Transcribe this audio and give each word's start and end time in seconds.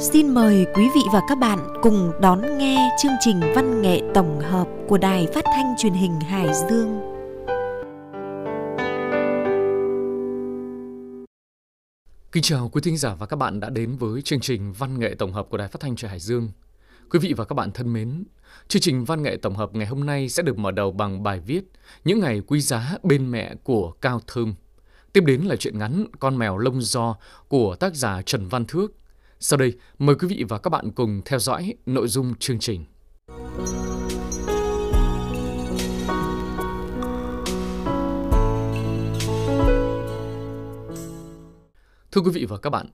Xin 0.00 0.34
mời 0.34 0.66
quý 0.74 0.88
vị 0.94 1.00
và 1.12 1.20
các 1.28 1.38
bạn 1.38 1.58
cùng 1.82 2.12
đón 2.20 2.58
nghe 2.58 2.96
chương 3.02 3.12
trình 3.20 3.40
văn 3.40 3.82
nghệ 3.82 4.00
tổng 4.14 4.40
hợp 4.40 4.68
của 4.88 4.98
Đài 4.98 5.26
Phát 5.34 5.44
thanh 5.44 5.74
Truyền 5.78 5.92
hình 5.92 6.20
Hải 6.20 6.54
Dương. 6.54 7.00
Kính 12.32 12.42
chào 12.42 12.68
quý 12.68 12.80
thính 12.84 12.96
giả 12.96 13.14
và 13.14 13.26
các 13.26 13.36
bạn 13.36 13.60
đã 13.60 13.70
đến 13.70 13.96
với 13.96 14.22
chương 14.22 14.40
trình 14.40 14.72
văn 14.72 14.98
nghệ 14.98 15.14
tổng 15.18 15.32
hợp 15.32 15.46
của 15.50 15.56
Đài 15.56 15.68
Phát 15.68 15.80
thanh 15.80 15.96
Truyền 15.96 16.10
Hải 16.10 16.20
Dương. 16.20 16.48
Quý 17.10 17.18
vị 17.18 17.34
và 17.36 17.44
các 17.44 17.54
bạn 17.54 17.70
thân 17.72 17.92
mến, 17.92 18.24
chương 18.68 18.82
trình 18.82 19.04
văn 19.04 19.22
nghệ 19.22 19.36
tổng 19.42 19.54
hợp 19.54 19.74
ngày 19.74 19.86
hôm 19.86 20.06
nay 20.06 20.28
sẽ 20.28 20.42
được 20.42 20.58
mở 20.58 20.70
đầu 20.70 20.92
bằng 20.92 21.22
bài 21.22 21.40
viết 21.40 21.62
Những 22.04 22.20
ngày 22.20 22.42
quý 22.46 22.60
giá 22.60 22.98
bên 23.02 23.30
mẹ 23.30 23.54
của 23.64 23.92
Cao 24.00 24.20
Thơm. 24.26 24.54
Tiếp 25.12 25.24
đến 25.24 25.42
là 25.42 25.56
chuyện 25.56 25.78
ngắn 25.78 26.04
Con 26.18 26.38
mèo 26.38 26.58
lông 26.58 26.82
do 26.82 27.16
của 27.48 27.76
tác 27.80 27.94
giả 27.94 28.22
Trần 28.22 28.48
Văn 28.48 28.64
Thước. 28.64 28.94
Sau 29.40 29.56
đây, 29.56 29.72
mời 29.98 30.16
quý 30.16 30.28
vị 30.28 30.44
và 30.48 30.58
các 30.58 30.70
bạn 30.70 30.90
cùng 30.90 31.20
theo 31.24 31.38
dõi 31.38 31.74
nội 31.86 32.08
dung 32.08 32.34
chương 32.34 32.58
trình. 32.58 32.84
Thưa 42.12 42.20
quý 42.20 42.30
vị 42.32 42.46
và 42.48 42.58
các 42.58 42.70
bạn, 42.70 42.86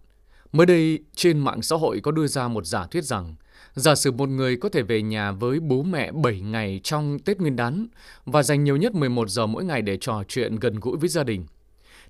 mới 0.53 0.67
đây 0.67 0.99
trên 1.15 1.39
mạng 1.39 1.63
xã 1.63 1.77
hội 1.77 2.01
có 2.01 2.11
đưa 2.11 2.27
ra 2.27 2.49
một 2.49 2.67
giả 2.67 2.87
thuyết 2.87 3.05
rằng 3.05 3.35
giả 3.75 3.95
sử 3.95 4.13
một 4.13 4.29
người 4.29 4.57
có 4.57 4.69
thể 4.69 4.83
về 4.83 5.03
nhà 5.03 5.33
với 5.33 5.61
bố 5.61 5.83
mẹ 5.83 6.13
7 6.13 6.41
ngày 6.41 6.81
trong 6.83 7.19
Tết 7.19 7.39
Nguyên 7.39 7.57
đán 7.57 7.87
và 8.25 8.43
dành 8.43 8.65
nhiều 8.65 8.77
nhất 8.77 8.95
11 8.95 9.29
giờ 9.29 9.47
mỗi 9.47 9.65
ngày 9.65 9.83
để 9.83 9.97
trò 9.97 10.23
chuyện 10.29 10.57
gần 10.57 10.81
gũi 10.81 10.97
với 10.97 11.09
gia 11.09 11.25
đình. 11.25 11.47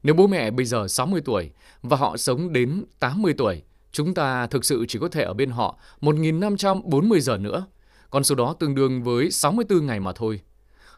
Nếu 0.03 0.15
bố 0.15 0.27
mẹ 0.27 0.51
bây 0.51 0.67
giờ 0.67 0.89
60 0.89 1.21
tuổi 1.25 1.51
và 1.83 1.97
họ 1.97 2.17
sống 2.17 2.53
đến 2.53 2.85
80 3.01 3.35
tuổi, 3.39 3.63
chúng 3.95 4.15
ta 4.15 4.47
thực 4.47 4.65
sự 4.65 4.85
chỉ 4.89 4.99
có 4.99 5.09
thể 5.09 5.23
ở 5.23 5.35
bên 5.35 5.51
họ 5.51 5.79
1.540 6.01 7.19
giờ 7.19 7.39
nữa. 7.39 7.67
Con 8.11 8.25
số 8.25 8.35
đó 8.35 8.55
tương 8.59 8.75
đương 8.75 9.03
với 9.03 9.31
64 9.31 9.87
ngày 9.87 10.01
mà 10.01 10.13
thôi. 10.13 10.41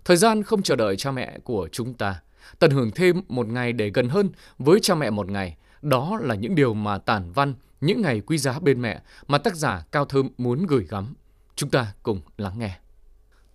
Thời 0.04 0.16
gian 0.16 0.42
không 0.42 0.62
chờ 0.62 0.76
đợi 0.76 0.96
cha 0.96 1.10
mẹ 1.10 1.38
của 1.44 1.68
chúng 1.72 1.94
ta. 1.94 2.20
Tận 2.58 2.70
hưởng 2.70 2.90
thêm 2.90 3.20
một 3.28 3.48
ngày 3.48 3.72
để 3.72 3.90
gần 3.94 4.08
hơn 4.08 4.30
với 4.58 4.80
cha 4.82 4.94
mẹ 4.94 5.10
một 5.10 5.30
ngày. 5.30 5.56
Đó 5.82 6.18
là 6.22 6.34
những 6.34 6.54
điều 6.54 6.74
mà 6.74 6.98
tản 6.98 7.32
văn, 7.32 7.54
những 7.80 8.02
ngày 8.02 8.20
quý 8.20 8.38
giá 8.38 8.58
bên 8.58 8.82
mẹ 8.82 9.02
mà 9.26 9.38
tác 9.38 9.56
giả 9.56 9.84
Cao 9.92 10.04
Thơm 10.04 10.28
muốn 10.38 10.66
gửi 10.66 10.86
gắm. 10.88 11.14
Chúng 11.56 11.70
ta 11.70 11.92
cùng 12.02 12.20
lắng 12.38 12.58
nghe. 12.58 12.78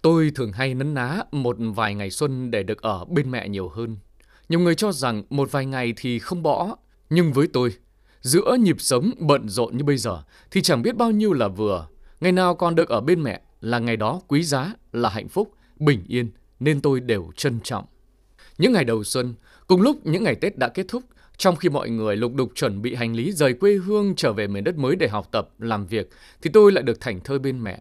Tôi 0.02 0.31
thường 0.36 0.52
hay 0.52 0.73
nấn 0.73 0.94
ná 0.94 1.23
một 1.31 1.58
vài 1.76 1.95
ngày 1.95 2.11
xuân 2.11 2.52
để 2.52 2.64
được 2.64 2.81
ở 2.81 3.05
bên 3.05 3.31
mẹ 3.31 3.50
nhiều 3.50 3.70
hơn. 3.70 3.98
Nhiều 4.50 4.59
người 4.59 4.76
cho 4.76 4.92
rằng 4.92 5.23
một 5.30 5.52
vài 5.52 5.66
ngày 5.66 5.94
thì 5.98 6.20
không 6.20 6.44
bỏ, 6.44 6.76
nhưng 7.09 7.33
với 7.33 7.48
tôi, 7.53 7.73
giữa 8.22 8.58
nhịp 8.59 8.75
sống 8.80 9.11
bận 9.19 9.50
rộn 9.50 9.77
như 9.77 9.83
bây 9.83 9.97
giờ 9.97 10.23
thì 10.52 10.61
chẳng 10.61 10.81
biết 10.81 10.95
bao 10.95 11.11
nhiêu 11.11 11.33
là 11.33 11.47
vừa. 11.47 11.88
Ngày 12.22 12.31
nào 12.31 12.55
còn 12.55 12.75
được 12.75 12.89
ở 12.89 13.02
bên 13.02 13.23
mẹ 13.23 13.41
là 13.61 13.80
ngày 13.80 13.97
đó 13.97 14.22
quý 14.27 14.44
giá, 14.44 14.73
là 14.91 15.09
hạnh 15.09 15.27
phúc, 15.27 15.53
bình 15.80 16.03
yên 16.08 16.31
nên 16.59 16.81
tôi 16.81 16.99
đều 16.99 17.31
trân 17.36 17.59
trọng. 17.64 17.86
Những 18.58 18.73
ngày 18.73 18.83
đầu 18.83 19.03
xuân, 19.03 19.33
cùng 19.67 19.81
lúc 19.81 20.05
những 20.05 20.23
ngày 20.23 20.36
Tết 20.36 20.58
đã 20.58 20.67
kết 20.67 20.86
thúc, 20.88 21.03
trong 21.38 21.55
khi 21.55 21.69
mọi 21.69 21.89
người 21.89 22.16
lục 22.16 22.36
đục 22.36 22.52
chuẩn 22.55 22.81
bị 22.81 22.95
hành 22.95 23.16
lý 23.16 23.31
rời 23.31 23.53
quê 23.53 23.73
hương 23.73 24.16
trở 24.16 24.33
về 24.33 24.47
miền 24.47 24.64
đất 24.64 24.77
mới 24.77 24.95
để 24.95 25.08
học 25.08 25.27
tập, 25.31 25.49
làm 25.59 25.88
việc, 25.88 26.09
thì 26.42 26.49
tôi 26.53 26.72
lại 26.72 26.83
được 26.83 27.02
thảnh 27.02 27.19
thơi 27.19 27.39
bên 27.39 27.64
mẹ. 27.64 27.80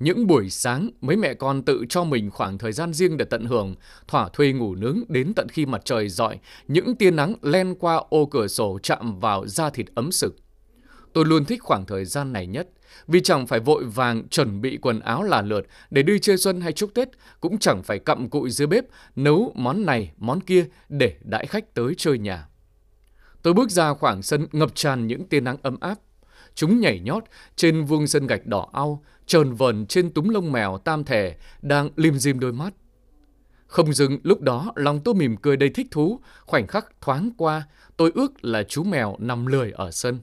Những 0.00 0.26
buổi 0.26 0.50
sáng, 0.50 0.90
mấy 1.00 1.16
mẹ 1.16 1.34
con 1.34 1.62
tự 1.62 1.84
cho 1.88 2.04
mình 2.04 2.30
khoảng 2.30 2.58
thời 2.58 2.72
gian 2.72 2.92
riêng 2.92 3.16
để 3.16 3.24
tận 3.24 3.44
hưởng, 3.44 3.74
thỏa 4.08 4.28
thuê 4.28 4.52
ngủ 4.52 4.74
nướng 4.74 5.00
đến 5.08 5.32
tận 5.36 5.48
khi 5.48 5.66
mặt 5.66 5.82
trời 5.84 6.08
dọi, 6.08 6.38
những 6.68 6.94
tia 6.96 7.10
nắng 7.10 7.34
len 7.42 7.74
qua 7.74 8.02
ô 8.08 8.26
cửa 8.26 8.46
sổ 8.48 8.78
chạm 8.82 9.20
vào 9.20 9.46
da 9.46 9.70
thịt 9.70 9.86
ấm 9.94 10.12
sực. 10.12 10.36
Tôi 11.12 11.24
luôn 11.24 11.44
thích 11.44 11.62
khoảng 11.62 11.86
thời 11.86 12.04
gian 12.04 12.32
này 12.32 12.46
nhất, 12.46 12.68
vì 13.06 13.20
chẳng 13.20 13.46
phải 13.46 13.60
vội 13.60 13.84
vàng 13.84 14.28
chuẩn 14.28 14.60
bị 14.60 14.78
quần 14.82 15.00
áo 15.00 15.22
là 15.22 15.42
lượt 15.42 15.66
để 15.90 16.02
đi 16.02 16.18
chơi 16.18 16.36
xuân 16.36 16.60
hay 16.60 16.72
chúc 16.72 16.94
Tết, 16.94 17.08
cũng 17.40 17.58
chẳng 17.58 17.82
phải 17.82 17.98
cặm 17.98 18.28
cụi 18.28 18.50
dưới 18.50 18.66
bếp 18.66 18.84
nấu 19.16 19.52
món 19.56 19.86
này, 19.86 20.12
món 20.16 20.40
kia 20.40 20.66
để 20.88 21.16
đãi 21.20 21.46
khách 21.46 21.74
tới 21.74 21.94
chơi 21.96 22.18
nhà. 22.18 22.48
Tôi 23.42 23.54
bước 23.54 23.70
ra 23.70 23.94
khoảng 23.94 24.22
sân 24.22 24.46
ngập 24.52 24.74
tràn 24.74 25.06
những 25.06 25.28
tia 25.28 25.40
nắng 25.40 25.56
ấm 25.62 25.76
áp. 25.80 25.98
Chúng 26.54 26.80
nhảy 26.80 27.00
nhót 27.00 27.24
trên 27.56 27.84
vuông 27.84 28.06
sân 28.06 28.26
gạch 28.26 28.46
đỏ 28.46 28.68
au, 28.72 29.02
trờn 29.30 29.54
vờn 29.54 29.86
trên 29.86 30.10
túm 30.10 30.28
lông 30.28 30.52
mèo 30.52 30.78
tam 30.78 31.04
thể 31.04 31.36
đang 31.62 31.90
lim 31.96 32.18
dim 32.18 32.40
đôi 32.40 32.52
mắt. 32.52 32.74
Không 33.66 33.92
dừng 33.92 34.18
lúc 34.22 34.40
đó 34.40 34.72
lòng 34.76 35.00
tôi 35.04 35.14
mỉm 35.14 35.36
cười 35.36 35.56
đầy 35.56 35.68
thích 35.68 35.86
thú, 35.90 36.20
khoảnh 36.46 36.66
khắc 36.66 37.00
thoáng 37.00 37.30
qua, 37.36 37.62
tôi 37.96 38.12
ước 38.14 38.44
là 38.44 38.62
chú 38.62 38.84
mèo 38.84 39.16
nằm 39.18 39.46
lười 39.46 39.70
ở 39.70 39.90
sân. 39.90 40.18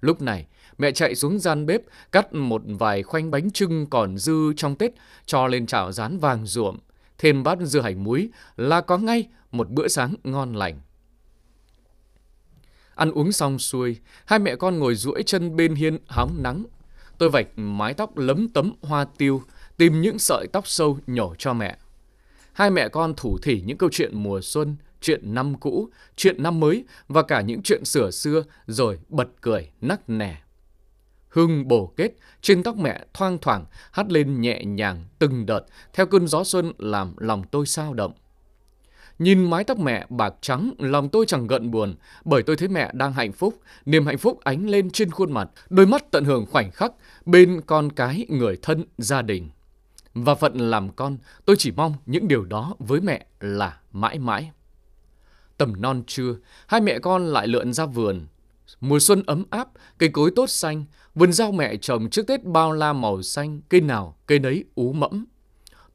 Lúc 0.00 0.22
này, 0.22 0.46
mẹ 0.78 0.92
chạy 0.92 1.14
xuống 1.14 1.38
gian 1.38 1.66
bếp, 1.66 1.80
cắt 2.12 2.34
một 2.34 2.62
vài 2.66 3.02
khoanh 3.02 3.30
bánh 3.30 3.50
trưng 3.50 3.86
còn 3.86 4.18
dư 4.18 4.52
trong 4.56 4.76
Tết, 4.76 4.92
cho 5.26 5.46
lên 5.46 5.66
chảo 5.66 5.92
rán 5.92 6.18
vàng 6.18 6.46
ruộm. 6.46 6.78
Thêm 7.18 7.42
bát 7.42 7.58
dưa 7.62 7.80
hành 7.80 8.04
muối 8.04 8.28
là 8.56 8.80
có 8.80 8.98
ngay 8.98 9.28
một 9.50 9.70
bữa 9.70 9.88
sáng 9.88 10.14
ngon 10.24 10.52
lành. 10.52 10.80
Ăn 12.94 13.10
uống 13.10 13.32
xong 13.32 13.58
xuôi, 13.58 13.96
hai 14.24 14.38
mẹ 14.38 14.56
con 14.56 14.78
ngồi 14.78 14.94
duỗi 14.94 15.22
chân 15.22 15.56
bên 15.56 15.74
hiên 15.74 15.98
hóng 16.06 16.42
nắng. 16.42 16.64
Tôi 17.18 17.30
vạch 17.30 17.46
mái 17.56 17.94
tóc 17.94 18.16
lấm 18.16 18.48
tấm 18.48 18.72
hoa 18.82 19.04
tiêu, 19.18 19.42
tìm 19.76 20.00
những 20.00 20.18
sợi 20.18 20.46
tóc 20.52 20.68
sâu 20.68 20.98
nhổ 21.06 21.34
cho 21.38 21.52
mẹ. 21.52 21.76
Hai 22.52 22.70
mẹ 22.70 22.88
con 22.88 23.14
thủ 23.16 23.38
thỉ 23.42 23.62
những 23.66 23.78
câu 23.78 23.90
chuyện 23.92 24.22
mùa 24.22 24.40
xuân, 24.40 24.76
chuyện 25.00 25.34
năm 25.34 25.54
cũ, 25.54 25.88
chuyện 26.16 26.42
năm 26.42 26.60
mới 26.60 26.84
và 27.08 27.22
cả 27.22 27.40
những 27.40 27.62
chuyện 27.62 27.84
sửa 27.84 28.10
xưa 28.10 28.42
rồi 28.66 28.98
bật 29.08 29.28
cười 29.40 29.70
nắc 29.80 30.10
nẻ. 30.10 30.36
Hưng 31.28 31.68
bổ 31.68 31.92
kết, 31.96 32.12
trên 32.40 32.62
tóc 32.62 32.76
mẹ 32.76 33.04
thoang 33.14 33.38
thoảng 33.38 33.64
hát 33.92 34.12
lên 34.12 34.40
nhẹ 34.40 34.64
nhàng 34.64 35.04
từng 35.18 35.46
đợt 35.46 35.60
theo 35.92 36.06
cơn 36.06 36.28
gió 36.28 36.44
xuân 36.44 36.72
làm 36.78 37.14
lòng 37.16 37.42
tôi 37.50 37.66
sao 37.66 37.94
động. 37.94 38.12
Nhìn 39.18 39.50
mái 39.50 39.64
tóc 39.64 39.78
mẹ 39.78 40.06
bạc 40.10 40.34
trắng, 40.40 40.72
lòng 40.78 41.08
tôi 41.08 41.26
chẳng 41.26 41.46
gận 41.46 41.70
buồn, 41.70 41.94
bởi 42.24 42.42
tôi 42.42 42.56
thấy 42.56 42.68
mẹ 42.68 42.90
đang 42.94 43.12
hạnh 43.12 43.32
phúc, 43.32 43.60
niềm 43.86 44.06
hạnh 44.06 44.18
phúc 44.18 44.40
ánh 44.44 44.70
lên 44.70 44.90
trên 44.90 45.10
khuôn 45.10 45.32
mặt, 45.32 45.48
đôi 45.70 45.86
mắt 45.86 46.10
tận 46.10 46.24
hưởng 46.24 46.46
khoảnh 46.46 46.70
khắc 46.70 46.92
bên 47.26 47.60
con 47.66 47.92
cái, 47.92 48.26
người 48.28 48.56
thân, 48.62 48.84
gia 48.98 49.22
đình. 49.22 49.48
Và 50.14 50.34
phận 50.34 50.70
làm 50.70 50.90
con, 50.90 51.18
tôi 51.44 51.56
chỉ 51.58 51.70
mong 51.70 51.94
những 52.06 52.28
điều 52.28 52.44
đó 52.44 52.74
với 52.78 53.00
mẹ 53.00 53.26
là 53.40 53.80
mãi 53.92 54.18
mãi. 54.18 54.50
Tầm 55.56 55.80
non 55.80 56.02
trưa, 56.06 56.36
hai 56.66 56.80
mẹ 56.80 56.98
con 56.98 57.26
lại 57.26 57.46
lượn 57.46 57.72
ra 57.72 57.86
vườn. 57.86 58.26
Mùa 58.80 58.98
xuân 58.98 59.22
ấm 59.26 59.44
áp, 59.50 59.68
cây 59.98 60.08
cối 60.08 60.30
tốt 60.36 60.46
xanh, 60.46 60.84
vườn 61.14 61.32
rau 61.32 61.52
mẹ 61.52 61.76
trồng 61.76 62.10
trước 62.10 62.26
Tết 62.26 62.44
bao 62.44 62.72
la 62.72 62.92
màu 62.92 63.22
xanh, 63.22 63.60
cây 63.68 63.80
nào 63.80 64.16
cây 64.26 64.38
nấy 64.38 64.64
ú 64.74 64.92
mẫm. 64.92 65.24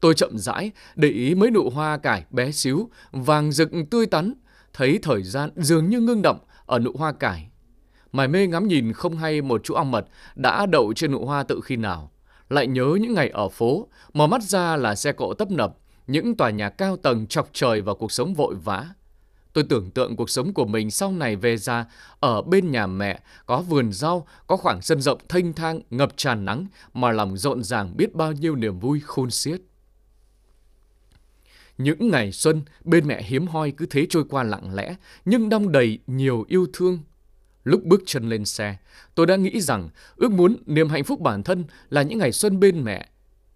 Tôi 0.04 0.14
chậm 0.14 0.38
rãi, 0.38 0.70
để 0.96 1.08
ý 1.08 1.34
mấy 1.34 1.50
nụ 1.50 1.70
hoa 1.70 1.96
cải 1.96 2.24
bé 2.30 2.50
xíu, 2.50 2.90
vàng 3.12 3.52
rực 3.52 3.70
tươi 3.90 4.06
tắn, 4.06 4.34
thấy 4.72 4.98
thời 5.02 5.22
gian 5.22 5.50
dường 5.56 5.90
như 5.90 6.00
ngưng 6.00 6.22
động 6.22 6.38
ở 6.66 6.78
nụ 6.78 6.92
hoa 6.98 7.12
cải. 7.12 7.48
Mải 8.12 8.28
mê 8.28 8.46
ngắm 8.46 8.68
nhìn 8.68 8.92
không 8.92 9.16
hay 9.16 9.42
một 9.42 9.60
chú 9.64 9.74
ong 9.74 9.90
mật 9.90 10.06
đã 10.34 10.66
đậu 10.66 10.92
trên 10.96 11.12
nụ 11.12 11.26
hoa 11.26 11.42
tự 11.42 11.60
khi 11.64 11.76
nào. 11.76 12.10
Lại 12.48 12.66
nhớ 12.66 12.96
những 13.00 13.14
ngày 13.14 13.28
ở 13.28 13.48
phố, 13.48 13.88
mở 14.12 14.26
mắt 14.26 14.42
ra 14.42 14.76
là 14.76 14.94
xe 14.94 15.12
cộ 15.12 15.34
tấp 15.34 15.50
nập, 15.50 15.76
những 16.06 16.36
tòa 16.36 16.50
nhà 16.50 16.68
cao 16.68 16.96
tầng 16.96 17.26
chọc 17.26 17.48
trời 17.52 17.80
và 17.80 17.94
cuộc 17.94 18.12
sống 18.12 18.34
vội 18.34 18.54
vã. 18.54 18.86
Tôi 19.52 19.64
tưởng 19.64 19.90
tượng 19.90 20.16
cuộc 20.16 20.30
sống 20.30 20.54
của 20.54 20.66
mình 20.66 20.90
sau 20.90 21.12
này 21.12 21.36
về 21.36 21.56
ra 21.56 21.86
ở 22.20 22.42
bên 22.42 22.70
nhà 22.70 22.86
mẹ, 22.86 23.20
có 23.46 23.60
vườn 23.60 23.92
rau, 23.92 24.26
có 24.46 24.56
khoảng 24.56 24.82
sân 24.82 25.00
rộng 25.00 25.18
thênh 25.28 25.52
thang, 25.52 25.80
ngập 25.90 26.16
tràn 26.16 26.44
nắng, 26.44 26.66
mà 26.94 27.12
lòng 27.12 27.36
rộn 27.36 27.62
ràng 27.62 27.96
biết 27.96 28.14
bao 28.14 28.32
nhiêu 28.32 28.56
niềm 28.56 28.78
vui 28.78 29.00
khôn 29.00 29.30
xiết. 29.30 29.60
Những 31.78 32.10
ngày 32.10 32.32
xuân, 32.32 32.62
bên 32.84 33.06
mẹ 33.06 33.22
hiếm 33.22 33.46
hoi 33.46 33.70
cứ 33.70 33.86
thế 33.86 34.06
trôi 34.10 34.24
qua 34.30 34.42
lặng 34.42 34.74
lẽ, 34.74 34.94
nhưng 35.24 35.48
đong 35.48 35.72
đầy 35.72 35.98
nhiều 36.06 36.44
yêu 36.48 36.66
thương. 36.72 36.98
Lúc 37.64 37.84
bước 37.84 38.02
chân 38.06 38.28
lên 38.28 38.44
xe, 38.44 38.76
tôi 39.14 39.26
đã 39.26 39.36
nghĩ 39.36 39.60
rằng 39.60 39.88
ước 40.16 40.32
muốn 40.32 40.56
niềm 40.66 40.88
hạnh 40.88 41.04
phúc 41.04 41.20
bản 41.20 41.42
thân 41.42 41.64
là 41.90 42.02
những 42.02 42.18
ngày 42.18 42.32
xuân 42.32 42.60
bên 42.60 42.84
mẹ. 42.84 43.08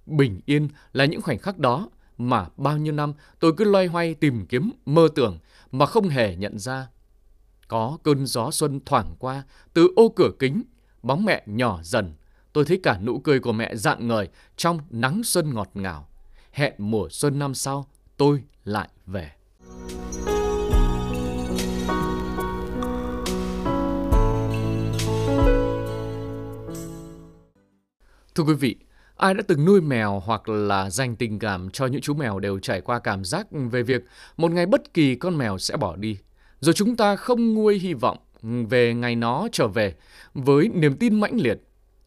Bình 0.06 0.40
yên 0.46 0.68
là 0.92 1.04
những 1.04 1.22
khoảnh 1.22 1.38
khắc 1.38 1.58
đó 1.58 1.88
mà 2.18 2.46
bao 2.56 2.78
nhiêu 2.78 2.92
năm 2.92 3.12
tôi 3.40 3.52
cứ 3.56 3.64
loay 3.64 3.86
hoay 3.86 4.14
tìm 4.14 4.46
kiếm, 4.46 4.70
mơ 4.86 5.08
tưởng 5.14 5.38
mà 5.72 5.86
không 5.86 6.08
hề 6.08 6.36
nhận 6.36 6.58
ra. 6.58 6.88
Có 7.68 7.98
cơn 8.02 8.26
gió 8.26 8.50
xuân 8.50 8.80
thoảng 8.86 9.14
qua 9.18 9.42
từ 9.74 9.88
ô 9.96 10.08
cửa 10.08 10.30
kính, 10.38 10.62
bóng 11.02 11.24
mẹ 11.24 11.42
nhỏ 11.46 11.80
dần. 11.82 12.14
Tôi 12.52 12.64
thấy 12.64 12.80
cả 12.82 12.98
nụ 12.98 13.18
cười 13.18 13.40
của 13.40 13.52
mẹ 13.52 13.76
dạng 13.76 14.08
ngời 14.08 14.28
trong 14.56 14.80
nắng 14.90 15.22
xuân 15.24 15.54
ngọt 15.54 15.70
ngào. 15.74 16.08
Hẹn 16.52 16.74
mùa 16.78 17.08
xuân 17.10 17.38
năm 17.38 17.54
sau, 17.54 17.86
tôi 18.18 18.42
lại 18.64 18.88
về. 19.06 19.30
Thưa 28.34 28.44
quý 28.44 28.54
vị, 28.54 28.76
ai 29.16 29.34
đã 29.34 29.42
từng 29.48 29.64
nuôi 29.64 29.80
mèo 29.80 30.22
hoặc 30.24 30.48
là 30.48 30.90
dành 30.90 31.16
tình 31.16 31.38
cảm 31.38 31.70
cho 31.70 31.86
những 31.86 32.00
chú 32.00 32.14
mèo 32.14 32.38
đều 32.38 32.58
trải 32.58 32.80
qua 32.80 32.98
cảm 32.98 33.24
giác 33.24 33.46
về 33.50 33.82
việc 33.82 34.04
một 34.36 34.50
ngày 34.50 34.66
bất 34.66 34.94
kỳ 34.94 35.14
con 35.14 35.38
mèo 35.38 35.58
sẽ 35.58 35.76
bỏ 35.76 35.96
đi. 35.96 36.18
Rồi 36.60 36.74
chúng 36.74 36.96
ta 36.96 37.16
không 37.16 37.54
nguôi 37.54 37.78
hy 37.78 37.94
vọng, 37.94 38.18
về 38.42 38.94
ngày 38.94 39.16
nó 39.16 39.48
trở 39.52 39.68
về 39.68 39.94
với 40.34 40.68
niềm 40.74 40.96
tin 40.96 41.20
mãnh 41.20 41.36
liệt. 41.40 41.58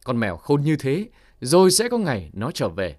Con 0.04 0.20
mèo 0.20 0.38
khôn 0.38 0.62
như 0.62 0.76
thế, 0.76 1.10
rồi 1.42 1.72
sẽ 1.72 1.90
có 1.90 1.98
ngày 1.98 2.30
nó 2.34 2.52
trở 2.52 2.70
về. 2.70 2.98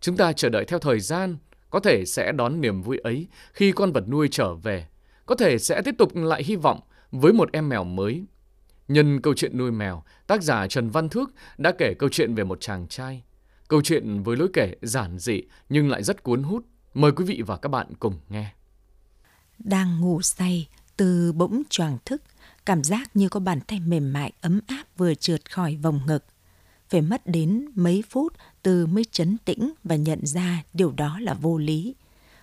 Chúng 0.00 0.16
ta 0.16 0.32
chờ 0.32 0.48
đợi 0.48 0.64
theo 0.64 0.78
thời 0.78 1.00
gian, 1.00 1.36
có 1.70 1.80
thể 1.80 2.04
sẽ 2.04 2.32
đón 2.32 2.60
niềm 2.60 2.82
vui 2.82 2.98
ấy 2.98 3.26
khi 3.52 3.72
con 3.72 3.92
vật 3.92 4.08
nuôi 4.08 4.28
trở 4.30 4.54
về. 4.54 4.86
Có 5.26 5.34
thể 5.34 5.58
sẽ 5.58 5.82
tiếp 5.82 5.94
tục 5.98 6.16
lại 6.16 6.44
hy 6.44 6.56
vọng 6.56 6.80
với 7.10 7.32
một 7.32 7.52
em 7.52 7.68
mèo 7.68 7.84
mới. 7.84 8.24
Nhân 8.88 9.20
câu 9.20 9.34
chuyện 9.34 9.58
nuôi 9.58 9.70
mèo, 9.70 10.02
tác 10.26 10.42
giả 10.42 10.66
Trần 10.66 10.90
Văn 10.90 11.08
Thước 11.08 11.30
đã 11.58 11.72
kể 11.78 11.94
câu 11.94 12.08
chuyện 12.08 12.34
về 12.34 12.44
một 12.44 12.60
chàng 12.60 12.88
trai. 12.88 13.22
Câu 13.68 13.82
chuyện 13.82 14.22
với 14.22 14.36
lối 14.36 14.48
kể 14.52 14.74
giản 14.82 15.18
dị 15.18 15.42
nhưng 15.68 15.88
lại 15.88 16.02
rất 16.02 16.22
cuốn 16.22 16.42
hút. 16.42 16.64
Mời 16.94 17.12
quý 17.12 17.24
vị 17.24 17.42
và 17.46 17.56
các 17.56 17.68
bạn 17.68 17.86
cùng 17.98 18.14
nghe. 18.28 18.52
Đang 19.58 20.00
ngủ 20.00 20.22
say, 20.22 20.68
từ 20.96 21.32
bỗng 21.32 21.62
choàng 21.70 21.98
thức, 22.04 22.22
cảm 22.66 22.84
giác 22.84 23.16
như 23.16 23.28
có 23.28 23.40
bàn 23.40 23.60
tay 23.60 23.80
mềm 23.80 24.12
mại 24.12 24.32
ấm 24.40 24.60
áp 24.66 24.84
vừa 24.96 25.14
trượt 25.14 25.50
khỏi 25.50 25.76
vòng 25.82 26.00
ngực. 26.06 26.24
Phải 26.88 27.00
mất 27.00 27.26
đến 27.26 27.68
mấy 27.74 28.04
phút 28.10 28.32
từ 28.62 28.86
mới 28.86 29.04
chấn 29.12 29.36
tĩnh 29.44 29.72
và 29.84 29.96
nhận 29.96 30.26
ra 30.26 30.62
điều 30.72 30.92
đó 30.92 31.18
là 31.20 31.34
vô 31.34 31.58
lý. 31.58 31.94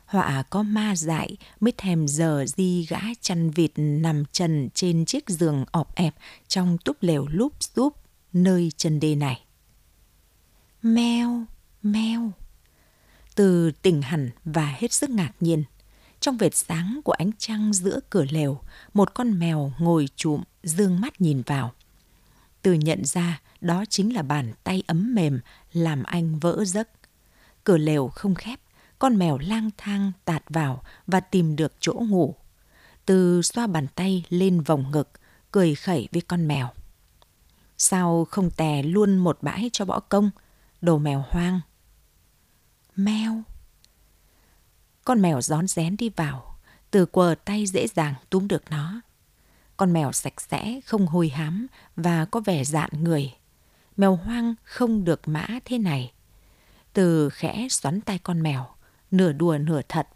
Họa 0.05 0.43
có 0.49 0.63
ma 0.63 0.95
dại 0.95 1.37
mới 1.59 1.73
thèm 1.77 2.07
giờ 2.07 2.45
di 2.47 2.85
gã 2.89 2.99
chăn 3.21 3.51
vịt 3.51 3.71
nằm 3.75 4.23
trần 4.31 4.69
trên 4.73 5.05
chiếc 5.05 5.29
giường 5.29 5.65
ọp 5.71 5.95
ẹp 5.95 6.15
trong 6.47 6.77
túp 6.77 6.97
lều 7.01 7.27
lúp 7.27 7.53
xúp 7.63 7.93
nơi 8.33 8.71
chân 8.77 8.99
đê 8.99 9.15
này. 9.15 9.43
Mèo, 10.81 11.45
mèo. 11.83 12.31
Từ 13.35 13.71
tỉnh 13.71 14.01
hẳn 14.01 14.29
và 14.45 14.75
hết 14.77 14.93
sức 14.93 15.09
ngạc 15.09 15.31
nhiên. 15.39 15.63
Trong 16.19 16.37
vệt 16.37 16.55
sáng 16.55 17.01
của 17.03 17.11
ánh 17.11 17.31
trăng 17.37 17.73
giữa 17.73 17.99
cửa 18.09 18.25
lều, 18.29 18.59
một 18.93 19.13
con 19.13 19.39
mèo 19.39 19.71
ngồi 19.79 20.09
trụm, 20.15 20.43
dương 20.63 21.01
mắt 21.01 21.21
nhìn 21.21 21.41
vào. 21.41 21.71
Từ 22.67 22.73
nhận 22.73 23.05
ra 23.05 23.41
đó 23.61 23.83
chính 23.89 24.15
là 24.15 24.21
bàn 24.21 24.53
tay 24.63 24.83
ấm 24.87 25.15
mềm 25.15 25.39
làm 25.73 26.03
anh 26.03 26.39
vỡ 26.39 26.65
giấc. 26.65 26.89
Cửa 27.63 27.77
lều 27.77 28.07
không 28.07 28.35
khép, 28.35 28.59
con 28.99 29.17
mèo 29.17 29.37
lang 29.37 29.69
thang 29.77 30.11
tạt 30.25 30.43
vào 30.49 30.83
và 31.07 31.19
tìm 31.19 31.55
được 31.55 31.73
chỗ 31.79 31.93
ngủ. 31.93 32.35
Từ 33.05 33.41
xoa 33.41 33.67
bàn 33.67 33.87
tay 33.95 34.25
lên 34.29 34.61
vòng 34.61 34.91
ngực, 34.91 35.09
cười 35.51 35.75
khẩy 35.75 36.07
với 36.11 36.21
con 36.21 36.47
mèo. 36.47 36.69
Sao 37.77 38.25
không 38.25 38.51
tè 38.51 38.83
luôn 38.83 39.17
một 39.17 39.37
bãi 39.41 39.69
cho 39.73 39.85
bỏ 39.85 39.99
công, 39.99 40.29
đồ 40.81 40.97
mèo 40.97 41.25
hoang. 41.29 41.61
Mèo. 42.95 43.43
Con 45.05 45.21
mèo 45.21 45.41
rón 45.41 45.67
rén 45.67 45.97
đi 45.97 46.09
vào, 46.09 46.59
từ 46.91 47.05
quờ 47.05 47.35
tay 47.45 47.65
dễ 47.65 47.87
dàng 47.87 48.13
túm 48.29 48.47
được 48.47 48.63
nó. 48.69 49.01
Con 49.77 49.93
mèo 49.93 50.11
sạch 50.11 50.41
sẽ, 50.41 50.79
không 50.85 51.07
hôi 51.07 51.29
hám 51.29 51.67
và 51.95 52.25
có 52.25 52.39
vẻ 52.45 52.63
dạn 52.63 52.89
người. 53.03 53.33
Mèo 53.97 54.15
hoang 54.15 54.55
không 54.63 55.03
được 55.03 55.27
mã 55.27 55.47
thế 55.65 55.77
này. 55.77 56.11
Từ 56.93 57.29
khẽ 57.29 57.67
xoắn 57.69 58.01
tay 58.01 58.19
con 58.23 58.41
mèo, 58.41 58.67
nửa 59.11 59.31
đùa 59.31 59.57
nửa 59.57 59.81
thật. 59.89 60.07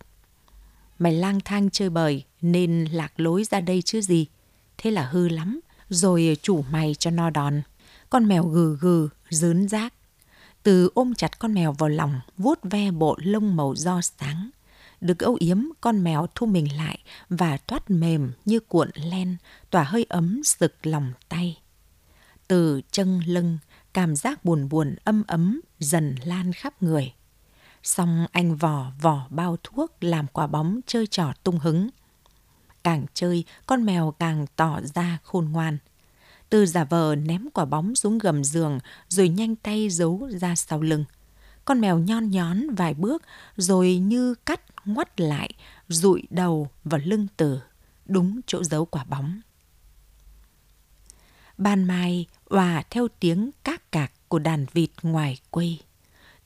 Mày 0.99 1.13
lang 1.13 1.39
thang 1.45 1.69
chơi 1.69 1.89
bời 1.89 2.23
nên 2.41 2.85
lạc 2.91 3.19
lối 3.19 3.43
ra 3.43 3.61
đây 3.61 3.81
chứ 3.81 4.01
gì. 4.01 4.27
Thế 4.77 4.91
là 4.91 5.05
hư 5.05 5.29
lắm, 5.29 5.59
rồi 5.89 6.37
chủ 6.41 6.63
mày 6.71 6.95
cho 6.99 7.11
no 7.11 7.29
đòn. 7.29 7.61
Con 8.09 8.27
mèo 8.27 8.43
gừ 8.47 8.77
gừ, 8.81 9.09
dớn 9.29 9.67
rác. 9.67 9.93
Từ 10.63 10.89
ôm 10.93 11.13
chặt 11.15 11.39
con 11.39 11.53
mèo 11.53 11.71
vào 11.71 11.89
lòng, 11.89 12.19
vuốt 12.37 12.59
ve 12.63 12.91
bộ 12.91 13.17
lông 13.23 13.55
màu 13.55 13.75
do 13.75 14.01
sáng. 14.01 14.49
Được 15.01 15.19
âu 15.19 15.37
yếm, 15.39 15.57
con 15.81 16.03
mèo 16.03 16.27
thu 16.35 16.47
mình 16.47 16.77
lại 16.77 16.99
và 17.29 17.57
thoát 17.57 17.89
mềm 17.89 18.31
như 18.45 18.59
cuộn 18.59 18.89
len, 18.95 19.37
tỏa 19.69 19.83
hơi 19.83 20.05
ấm 20.09 20.43
sực 20.43 20.75
lòng 20.83 21.13
tay. 21.29 21.61
Từ 22.47 22.81
chân 22.91 23.19
lưng, 23.25 23.57
cảm 23.93 24.15
giác 24.15 24.45
buồn 24.45 24.69
buồn 24.69 24.95
âm 25.03 25.23
ấm 25.27 25.61
dần 25.79 26.15
lan 26.25 26.53
khắp 26.53 26.83
người. 26.83 27.13
Xong 27.83 28.27
anh 28.31 28.55
vò 28.55 28.91
vò 29.01 29.27
bao 29.29 29.57
thuốc 29.63 30.03
làm 30.03 30.27
quả 30.27 30.47
bóng 30.47 30.79
chơi 30.87 31.07
trò 31.07 31.33
tung 31.43 31.59
hứng. 31.59 31.89
Càng 32.83 33.05
chơi, 33.13 33.43
con 33.65 33.85
mèo 33.85 34.13
càng 34.19 34.45
tỏ 34.55 34.79
ra 34.95 35.17
khôn 35.23 35.49
ngoan. 35.51 35.77
Từ 36.49 36.65
giả 36.65 36.83
vờ 36.83 37.15
ném 37.15 37.49
quả 37.53 37.65
bóng 37.65 37.95
xuống 37.95 38.17
gầm 38.17 38.43
giường 38.43 38.79
rồi 39.07 39.29
nhanh 39.29 39.55
tay 39.55 39.89
giấu 39.89 40.29
ra 40.41 40.55
sau 40.55 40.81
lưng. 40.81 41.05
Con 41.65 41.81
mèo 41.81 41.99
nhon 41.99 42.31
nhón 42.31 42.75
vài 42.75 42.93
bước 42.93 43.23
rồi 43.57 43.95
như 43.95 44.35
cắt 44.35 44.61
ngoắt 44.85 45.19
lại, 45.19 45.53
rụi 45.87 46.23
đầu 46.29 46.69
vào 46.83 47.01
lưng 47.05 47.27
tử, 47.37 47.61
đúng 48.05 48.41
chỗ 48.47 48.63
giấu 48.63 48.85
quả 48.85 49.03
bóng. 49.03 49.41
Ban 51.57 51.83
mai 51.83 52.25
hòa 52.49 52.83
theo 52.89 53.07
tiếng 53.19 53.51
các 53.63 53.91
cạc 53.91 54.11
của 54.27 54.39
đàn 54.39 54.65
vịt 54.73 54.89
ngoài 55.01 55.39
quê. 55.49 55.77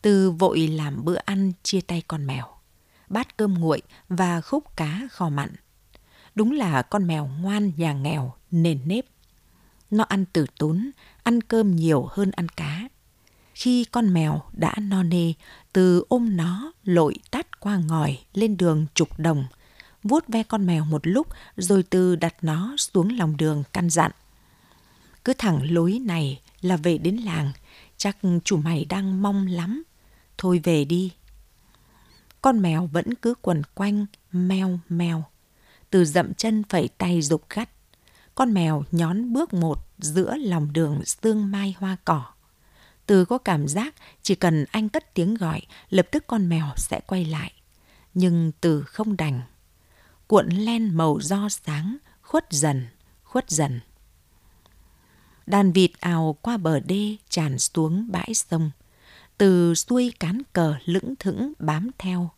Từ 0.02 0.32
vội 0.32 0.68
làm 0.68 1.06
bữa 1.06 1.16
ăn 1.16 1.52
chia 1.64 1.82
tay 1.82 2.04
con 2.08 2.26
mèo, 2.26 2.48
bát 3.10 3.38
cơm 3.38 3.54
nguội 3.54 3.82
và 4.10 4.42
khúc 4.42 4.78
cá 4.78 5.02
kho 5.12 5.30
mặn. 5.30 5.56
Đúng 6.36 6.52
là 6.52 6.82
con 6.82 7.08
mèo 7.08 7.30
ngoan 7.42 7.72
nhà 7.78 7.94
nghèo, 7.94 8.34
nền 8.52 8.82
nếp. 8.86 9.06
Nó 9.92 10.04
ăn 10.04 10.26
tử 10.26 10.46
tốn, 10.60 10.92
ăn 11.24 11.42
cơm 11.42 11.76
nhiều 11.76 12.08
hơn 12.12 12.32
ăn 12.32 12.50
cá. 12.50 12.88
Khi 13.56 13.86
con 13.92 14.14
mèo 14.14 14.42
đã 14.54 14.74
no 14.82 15.04
nê, 15.04 15.34
từ 15.74 16.06
ôm 16.10 16.38
nó 16.38 16.72
lội 16.84 17.16
tắt 17.32 17.60
qua 17.60 17.78
ngòi 17.78 18.20
lên 18.34 18.58
đường 18.58 18.86
trục 18.94 19.20
đồng, 19.20 19.46
vuốt 20.04 20.28
ve 20.28 20.44
con 20.44 20.66
mèo 20.66 20.86
một 20.86 21.08
lúc 21.08 21.28
rồi 21.58 21.84
từ 21.84 22.16
đặt 22.16 22.36
nó 22.42 22.76
xuống 22.78 23.18
lòng 23.18 23.38
đường 23.38 23.64
căn 23.74 23.90
dặn. 23.90 24.12
Cứ 25.26 25.34
thẳng 25.38 25.72
lối 25.72 26.00
này 26.00 26.42
là 26.62 26.78
về 26.78 26.98
đến 26.98 27.16
làng, 27.16 27.52
chắc 27.98 28.18
chủ 28.44 28.58
mày 28.58 28.86
đang 28.86 29.22
mong 29.22 29.48
lắm. 29.48 29.84
Thôi 30.38 30.62
về 30.64 30.86
đi. 30.86 31.12
Con 32.42 32.62
mèo 32.62 32.90
vẫn 32.94 33.14
cứ 33.16 33.34
quần 33.42 33.62
quanh, 33.74 34.06
meo 34.32 34.80
meo. 34.90 35.24
Từ 35.90 36.06
dậm 36.06 36.34
chân 36.34 36.64
phẩy 36.70 36.90
tay 36.98 37.22
dục 37.22 37.44
gắt. 37.50 37.70
Con 38.36 38.54
mèo 38.54 38.84
nhón 38.92 39.34
bước 39.34 39.54
một 39.54 39.88
giữa 39.98 40.36
lòng 40.36 40.74
đường 40.74 41.06
sương 41.06 41.52
mai 41.52 41.76
hoa 41.80 41.98
cỏ. 42.06 42.26
Từ 43.06 43.26
có 43.26 43.38
cảm 43.38 43.68
giác 43.68 43.96
chỉ 44.22 44.36
cần 44.36 44.66
anh 44.72 44.90
cất 44.90 45.14
tiếng 45.14 45.34
gọi, 45.36 45.62
lập 45.90 46.08
tức 46.12 46.24
con 46.28 46.50
mèo 46.50 46.66
sẽ 46.78 47.00
quay 47.08 47.26
lại. 47.26 47.52
Nhưng 48.14 48.52
từ 48.62 48.84
không 48.84 49.18
đành. 49.18 49.42
Cuộn 50.28 50.50
len 50.50 50.98
màu 50.98 51.20
do 51.22 51.50
sáng, 51.50 51.98
khuất 52.22 52.46
dần, 52.50 52.88
khuất 53.24 53.50
dần. 53.50 53.80
Đàn 55.46 55.72
vịt 55.72 55.92
ào 56.00 56.38
qua 56.42 56.58
bờ 56.58 56.80
đê 56.80 57.16
tràn 57.30 57.60
xuống 57.60 58.12
bãi 58.12 58.34
sông. 58.34 58.72
Từ 59.38 59.76
xuôi 59.76 60.14
cán 60.20 60.42
cờ 60.54 60.76
lững 60.86 61.16
thững 61.16 61.54
bám 61.60 61.90
theo. 61.98 62.30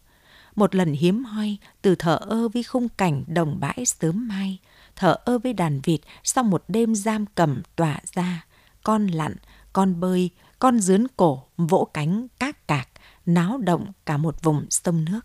Một 0.55 0.75
lần 0.75 0.93
hiếm 0.93 1.23
hoi, 1.23 1.57
từ 1.81 1.95
thở 1.95 2.15
ơ 2.15 2.47
với 2.47 2.63
khung 2.63 2.89
cảnh 2.89 3.23
đồng 3.27 3.59
bãi 3.59 3.85
sớm 3.85 4.27
mai, 4.27 4.59
thở 4.95 5.15
ơ 5.25 5.39
với 5.39 5.53
đàn 5.53 5.81
vịt 5.81 5.99
sau 6.23 6.43
một 6.43 6.63
đêm 6.67 6.95
giam 6.95 7.25
cầm 7.25 7.61
tỏa 7.75 7.99
ra, 8.15 8.45
con 8.83 9.07
lặn, 9.07 9.35
con 9.73 9.99
bơi, 9.99 10.29
con 10.59 10.79
dướn 10.79 11.07
cổ, 11.17 11.43
vỗ 11.57 11.87
cánh, 11.93 12.27
các 12.39 12.67
cạc, 12.67 12.89
náo 13.25 13.57
động 13.57 13.91
cả 14.05 14.17
một 14.17 14.43
vùng 14.43 14.65
sông 14.69 15.05
nước. 15.05 15.19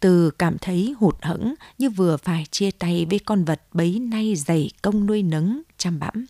Từ 0.00 0.30
cảm 0.30 0.58
thấy 0.58 0.94
hụt 0.98 1.16
hẫng 1.22 1.54
như 1.78 1.90
vừa 1.90 2.16
phải 2.16 2.46
chia 2.50 2.70
tay 2.70 3.06
với 3.10 3.18
con 3.18 3.44
vật 3.44 3.62
bấy 3.72 3.98
nay 3.98 4.34
dày 4.36 4.70
công 4.82 5.06
nuôi 5.06 5.22
nấng, 5.22 5.62
chăm 5.78 5.98
bẵm. 5.98 6.26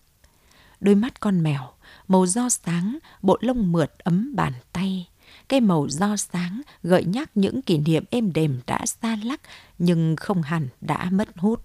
Đôi 0.81 0.95
mắt 0.95 1.21
con 1.21 1.43
mèo, 1.43 1.71
màu 2.09 2.27
do 2.27 2.49
sáng, 2.49 2.99
bộ 3.23 3.39
lông 3.41 3.73
mượt 3.73 3.99
ấm 3.99 4.33
bàn 4.37 4.53
tay. 4.73 5.09
Cái 5.49 5.61
màu 5.61 5.87
do 5.89 6.17
sáng 6.17 6.63
gợi 6.83 7.05
nhắc 7.05 7.31
những 7.35 7.63
kỷ 7.63 7.79
niệm 7.79 8.05
êm 8.11 8.33
đềm 8.33 8.61
đã 8.67 8.87
xa 8.87 9.17
lắc 9.25 9.41
nhưng 9.79 10.17
không 10.17 10.43
hẳn 10.43 10.69
đã 10.81 11.11
mất 11.11 11.29
hút 11.37 11.65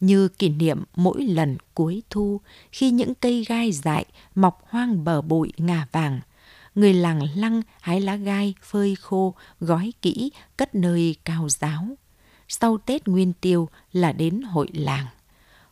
như 0.00 0.28
kỷ 0.28 0.48
niệm 0.48 0.84
mỗi 0.96 1.22
lần 1.22 1.56
cuối 1.74 2.02
thu 2.10 2.40
khi 2.72 2.90
những 2.90 3.14
cây 3.14 3.44
gai 3.48 3.72
dại 3.72 4.04
mọc 4.34 4.62
hoang 4.68 5.04
bờ 5.04 5.22
bụi 5.22 5.52
ngà 5.56 5.86
vàng. 5.92 6.20
Người 6.74 6.94
làng 6.94 7.20
lăng 7.36 7.62
hái 7.80 8.00
lá 8.00 8.16
gai 8.16 8.54
phơi 8.62 8.94
khô, 8.94 9.34
gói 9.60 9.92
kỹ, 10.02 10.30
cất 10.56 10.74
nơi 10.74 11.16
cao 11.24 11.48
giáo. 11.48 11.88
Sau 12.48 12.78
Tết 12.78 13.08
Nguyên 13.08 13.32
Tiêu 13.32 13.68
là 13.92 14.12
đến 14.12 14.42
hội 14.42 14.68
làng. 14.72 15.06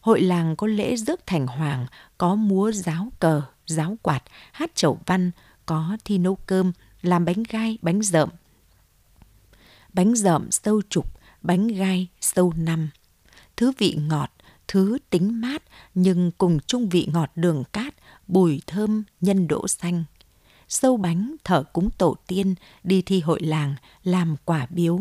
Hội 0.01 0.21
làng 0.21 0.57
có 0.57 0.67
lễ 0.67 0.97
rước 0.97 1.27
thành 1.27 1.47
hoàng, 1.47 1.87
có 2.19 2.35
múa 2.35 2.73
giáo 2.73 3.09
cờ, 3.21 3.43
giáo 3.67 3.97
quạt, 4.03 4.23
hát 4.53 4.71
chầu 4.75 4.99
văn, 5.07 5.31
có 5.67 5.97
thi 6.05 6.19
nấu 6.19 6.35
cơm, 6.35 6.73
làm 7.03 7.25
bánh 7.25 7.43
gai, 7.49 7.79
bánh 7.83 8.03
rợm. 8.03 8.29
Bánh 9.93 10.15
rợm 10.15 10.51
sâu 10.51 10.83
trục, 10.91 11.07
bánh 11.43 11.69
gai 11.69 12.09
sâu 12.21 12.53
năm 12.57 12.89
thứ 13.57 13.73
vị 13.79 13.99
ngọt, 14.09 14.31
thứ 14.69 14.99
tính 15.11 15.41
mát 15.41 15.63
nhưng 15.95 16.31
cùng 16.39 16.59
chung 16.67 16.89
vị 16.89 17.09
ngọt 17.13 17.31
đường 17.35 17.65
cát, 17.73 17.95
bùi 18.27 18.63
thơm, 18.67 19.03
nhân 19.21 19.49
đỗ 19.49 19.69
xanh. 19.69 20.05
Sâu 20.69 20.97
bánh 20.97 21.37
thở 21.45 21.63
cúng 21.63 21.91
tổ 21.99 22.17
tiên, 22.27 22.55
đi 22.85 23.03
thi 23.03 23.21
hội 23.21 23.41
làng, 23.41 23.75
làm 24.05 24.37
quả 24.45 24.67
biếu. 24.71 25.01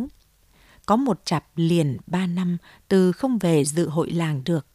Có 0.86 0.96
một 0.96 1.22
chặp 1.26 1.46
liền 1.56 1.98
ba 2.08 2.28
năm 2.28 2.58
từ 2.88 3.12
không 3.12 3.38
về 3.38 3.66
dự 3.66 3.90
hội 3.90 4.12
làng 4.12 4.42
được. 4.46 4.68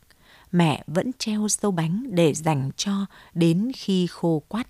mẹ 0.53 0.85
vẫn 0.87 1.11
treo 1.19 1.49
sâu 1.49 1.71
bánh 1.71 2.07
để 2.11 2.35
dành 2.35 2.71
cho 2.77 3.07
đến 3.35 3.73
khi 3.77 4.07
khô 4.07 4.43
quắt. 4.49 4.69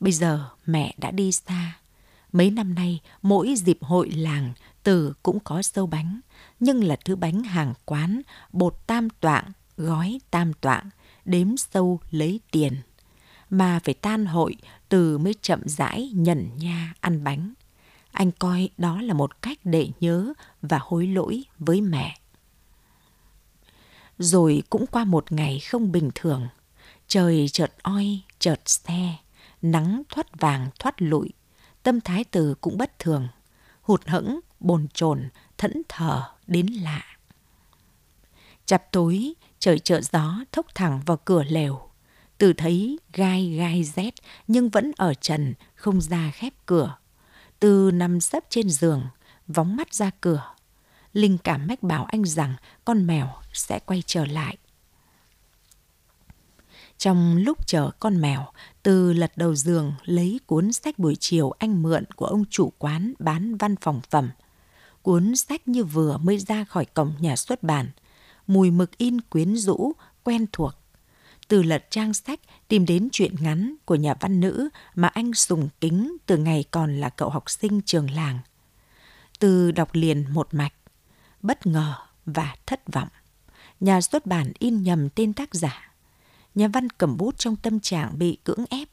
Bây 0.00 0.12
giờ 0.12 0.48
mẹ 0.66 0.94
đã 0.98 1.10
đi 1.10 1.32
xa. 1.32 1.78
Mấy 2.32 2.50
năm 2.50 2.74
nay, 2.74 3.00
mỗi 3.22 3.54
dịp 3.56 3.78
hội 3.80 4.10
làng, 4.10 4.52
từ 4.88 5.12
cũng 5.22 5.40
có 5.40 5.62
sâu 5.62 5.86
bánh, 5.86 6.20
nhưng 6.60 6.84
là 6.84 6.96
thứ 7.04 7.16
bánh 7.16 7.42
hàng 7.42 7.74
quán, 7.84 8.20
bột 8.52 8.74
tam 8.86 9.10
toạng, 9.10 9.52
gói 9.76 10.20
tam 10.30 10.52
toạng, 10.52 10.90
đếm 11.24 11.56
sâu 11.56 12.00
lấy 12.10 12.40
tiền. 12.50 12.76
Mà 13.50 13.80
phải 13.84 13.94
tan 13.94 14.26
hội, 14.26 14.56
Từ 14.88 15.18
mới 15.18 15.34
chậm 15.42 15.60
rãi 15.64 16.10
nhẩn 16.14 16.50
nha 16.56 16.94
ăn 17.00 17.24
bánh. 17.24 17.54
Anh 18.12 18.30
coi 18.30 18.68
đó 18.78 19.00
là 19.00 19.14
một 19.14 19.42
cách 19.42 19.58
để 19.64 19.88
nhớ 20.00 20.32
và 20.62 20.78
hối 20.82 21.06
lỗi 21.06 21.44
với 21.58 21.80
mẹ. 21.80 22.18
Rồi 24.18 24.62
cũng 24.70 24.86
qua 24.86 25.04
một 25.04 25.32
ngày 25.32 25.60
không 25.60 25.92
bình 25.92 26.10
thường. 26.14 26.48
Trời 27.08 27.48
chợt 27.48 27.72
oi, 27.82 28.20
chợt 28.38 28.60
xe, 28.66 29.16
nắng 29.62 30.02
thoát 30.08 30.40
vàng 30.40 30.70
thoát 30.78 31.02
lụi. 31.02 31.30
Tâm 31.82 32.00
thái 32.00 32.24
từ 32.24 32.54
cũng 32.60 32.78
bất 32.78 32.98
thường, 32.98 33.28
hụt 33.82 34.06
hẫng, 34.06 34.40
bồn 34.60 34.86
chồn, 34.94 35.28
thẫn 35.58 35.82
thờ 35.88 36.22
đến 36.46 36.66
lạ. 36.66 37.04
Chập 38.66 38.84
tối, 38.92 39.34
trời 39.58 39.78
trợ 39.78 40.00
gió 40.00 40.34
thốc 40.52 40.66
thẳng 40.74 41.00
vào 41.06 41.16
cửa 41.16 41.44
lều. 41.44 41.88
Từ 42.38 42.52
thấy 42.52 42.98
gai 43.12 43.50
gai 43.58 43.84
rét 43.84 44.14
nhưng 44.46 44.68
vẫn 44.68 44.92
ở 44.96 45.14
trần, 45.14 45.54
không 45.74 46.00
ra 46.00 46.30
khép 46.34 46.52
cửa. 46.66 46.96
Từ 47.60 47.90
nằm 47.90 48.20
sấp 48.20 48.44
trên 48.50 48.70
giường, 48.70 49.06
vóng 49.46 49.76
mắt 49.76 49.94
ra 49.94 50.10
cửa. 50.20 50.54
Linh 51.12 51.38
cảm 51.38 51.66
mách 51.66 51.82
bảo 51.82 52.04
anh 52.04 52.24
rằng 52.24 52.54
con 52.84 53.06
mèo 53.06 53.28
sẽ 53.52 53.78
quay 53.78 54.02
trở 54.06 54.24
lại. 54.24 54.56
Trong 56.98 57.36
lúc 57.36 57.66
chờ 57.66 57.90
con 58.00 58.20
mèo, 58.20 58.46
từ 58.82 59.12
lật 59.12 59.32
đầu 59.36 59.54
giường 59.54 59.92
lấy 60.04 60.40
cuốn 60.46 60.72
sách 60.72 60.98
buổi 60.98 61.16
chiều 61.20 61.50
anh 61.50 61.82
mượn 61.82 62.04
của 62.16 62.26
ông 62.26 62.44
chủ 62.50 62.72
quán 62.78 63.14
bán 63.18 63.56
văn 63.56 63.76
phòng 63.76 64.00
phẩm. 64.10 64.30
Cuốn 65.02 65.36
sách 65.36 65.68
như 65.68 65.84
vừa 65.84 66.16
mới 66.16 66.38
ra 66.38 66.64
khỏi 66.64 66.84
cổng 66.84 67.14
nhà 67.20 67.36
xuất 67.36 67.62
bản. 67.62 67.90
Mùi 68.46 68.70
mực 68.70 68.98
in 68.98 69.20
quyến 69.20 69.56
rũ, 69.56 69.92
quen 70.22 70.46
thuộc. 70.52 70.74
Từ 71.48 71.62
lật 71.62 71.84
trang 71.90 72.14
sách 72.14 72.40
tìm 72.68 72.86
đến 72.86 73.08
chuyện 73.12 73.34
ngắn 73.40 73.74
của 73.84 73.94
nhà 73.94 74.14
văn 74.20 74.40
nữ 74.40 74.68
mà 74.94 75.08
anh 75.08 75.34
sùng 75.34 75.68
kính 75.80 76.16
từ 76.26 76.36
ngày 76.36 76.64
còn 76.70 77.00
là 77.00 77.08
cậu 77.08 77.30
học 77.30 77.50
sinh 77.50 77.80
trường 77.82 78.10
làng. 78.10 78.38
Từ 79.38 79.70
đọc 79.70 79.88
liền 79.92 80.24
một 80.32 80.48
mạch, 80.54 80.72
bất 81.42 81.66
ngờ 81.66 81.94
và 82.26 82.56
thất 82.66 82.92
vọng. 82.92 83.08
Nhà 83.80 84.00
xuất 84.00 84.26
bản 84.26 84.52
in 84.58 84.82
nhầm 84.82 85.08
tên 85.08 85.32
tác 85.32 85.54
giả. 85.54 85.92
Nhà 86.54 86.68
văn 86.68 86.90
cầm 86.90 87.16
bút 87.16 87.38
trong 87.38 87.56
tâm 87.56 87.80
trạng 87.80 88.18
bị 88.18 88.38
cưỡng 88.44 88.64
ép. 88.70 88.88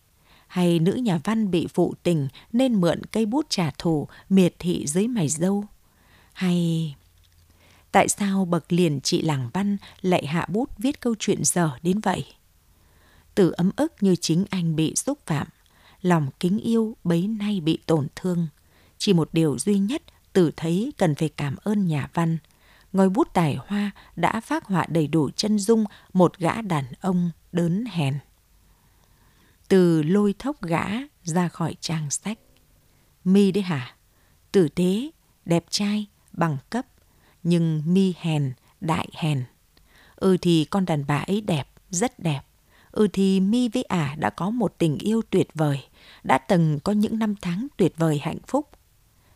Hay 0.47 0.79
nữ 0.79 0.93
nhà 0.93 1.19
văn 1.24 1.51
bị 1.51 1.67
phụ 1.74 1.93
tình 2.03 2.27
nên 2.53 2.81
mượn 2.81 3.01
cây 3.12 3.25
bút 3.25 3.45
trả 3.50 3.71
thù 3.77 4.07
miệt 4.29 4.55
thị 4.59 4.85
dưới 4.88 5.07
mày 5.07 5.29
dâu. 5.29 5.65
Hay... 6.36 6.96
Tại 7.92 8.10
sao 8.10 8.46
bậc 8.46 8.74
liền 8.74 9.01
chị 9.01 9.22
làng 9.22 9.50
văn 9.54 9.77
lại 10.01 10.25
hạ 10.25 10.46
bút 10.50 10.70
viết 10.77 11.01
câu 11.01 11.15
chuyện 11.20 11.44
dở 11.44 11.70
đến 11.82 12.00
vậy? 12.00 12.25
Từ 13.36 13.51
ấm 13.51 13.72
ức 13.75 13.94
như 14.01 14.15
chính 14.15 14.46
anh 14.50 14.75
bị 14.75 14.96
xúc 14.96 15.20
phạm, 15.25 15.48
lòng 16.01 16.30
kính 16.39 16.60
yêu 16.60 16.96
bấy 17.04 17.27
nay 17.27 17.62
bị 17.62 17.80
tổn 17.86 18.08
thương. 18.15 18.48
Chỉ 18.98 19.13
một 19.13 19.30
điều 19.34 19.60
duy 19.60 19.80
nhất 19.80 20.01
Tử 20.36 20.51
thấy 20.58 20.94
cần 20.98 21.15
phải 21.15 21.30
cảm 21.30 21.56
ơn 21.63 21.88
nhà 21.88 22.10
văn. 22.13 22.38
Ngòi 22.94 23.10
bút 23.10 23.27
tài 23.34 23.58
hoa 23.68 23.92
đã 24.15 24.42
phát 24.42 24.65
họa 24.65 24.86
đầy 24.89 25.08
đủ 25.08 25.30
chân 25.36 25.60
dung 25.60 25.86
một 26.13 26.38
gã 26.38 26.62
đàn 26.62 26.86
ông 27.01 27.32
đớn 27.51 27.86
hèn. 27.86 28.20
Từ 29.68 30.04
lôi 30.04 30.36
thốc 30.39 30.62
gã 30.62 30.86
ra 31.24 31.48
khỏi 31.48 31.75
trang 31.80 32.12
sách. 32.12 32.39
Mi 33.24 33.51
đấy 33.51 33.63
hả? 33.63 33.96
Tử 34.51 34.68
tế, 34.68 35.10
đẹp 35.46 35.65
trai, 35.70 36.08
bằng 36.38 36.58
cấp, 36.70 36.86
nhưng 37.44 37.84
mi 37.86 38.13
hèn, 38.20 38.54
đại 38.82 39.10
hèn. 39.13 39.44
Ừ 40.15 40.38
thì 40.42 40.65
con 40.65 40.86
đàn 40.86 41.04
bà 41.08 41.18
ấy 41.18 41.42
đẹp, 41.42 41.68
rất 41.89 42.20
đẹp. 42.20 42.42
Ừ 42.92 43.08
thì 43.13 43.39
mi 43.39 43.70
với 43.70 43.84
ả 43.84 44.15
đã 44.20 44.30
có 44.30 44.50
một 44.50 44.75
tình 44.77 44.98
yêu 44.98 45.22
tuyệt 45.30 45.48
vời, 45.54 45.84
đã 46.24 46.38
từng 46.38 46.80
có 46.80 46.92
những 46.92 47.20
năm 47.20 47.36
tháng 47.42 47.68
tuyệt 47.77 47.94
vời 47.98 48.20
hạnh 48.24 48.39
phúc. 48.48 48.70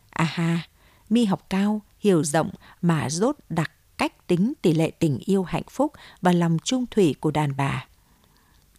À 0.10 0.24
ha, 0.24 0.68
mi 1.10 1.26
học 1.26 1.46
cao, 1.50 1.82
hiểu 2.00 2.24
rộng 2.24 2.50
mà 2.82 3.10
rốt 3.10 3.36
đặc 3.50 3.72
cách 3.98 4.28
tính 4.28 4.54
tỷ 4.62 4.74
lệ 4.74 4.92
tình 4.92 5.20
yêu 5.26 5.44
hạnh 5.44 5.64
phúc 5.70 5.94
và 6.22 6.32
lòng 6.32 6.58
trung 6.64 6.86
thủy 6.92 7.16
của 7.20 7.32
đàn 7.32 7.58
bà. 7.58 7.86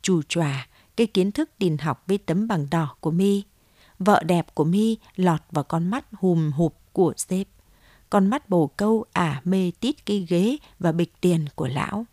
Chù 0.03 0.23
chòa, 0.29 0.67
cái 0.97 1.07
kiến 1.07 1.33
thức 1.33 1.50
tin 1.59 1.79
học 1.79 2.05
với 2.07 2.19
tấm 2.19 2.49
bằng 2.49 2.67
đỏ 2.71 2.97
của 3.00 3.11
mi. 3.11 3.43
Vợ 3.99 4.23
đẹp 4.23 4.55
của 4.55 4.65
mi 4.65 4.97
lọt 5.17 5.41
vào 5.50 5.65
con 5.65 5.89
mắt 5.89 6.05
hùm 6.12 6.53
hụp 6.53 6.77
của 6.93 7.15
sếp. 7.17 7.47
Con 8.11 8.26
mắt 8.26 8.49
bồ 8.49 8.67
câu 8.67 9.05
ả 9.12 9.40
mê 9.45 9.71
tít 9.81 10.07
cái 10.07 10.26
ghế 10.29 10.57
và 10.79 10.93
bịch 10.93 11.12
tiền 11.21 11.45
của 11.55 11.69
lão. 11.69 12.07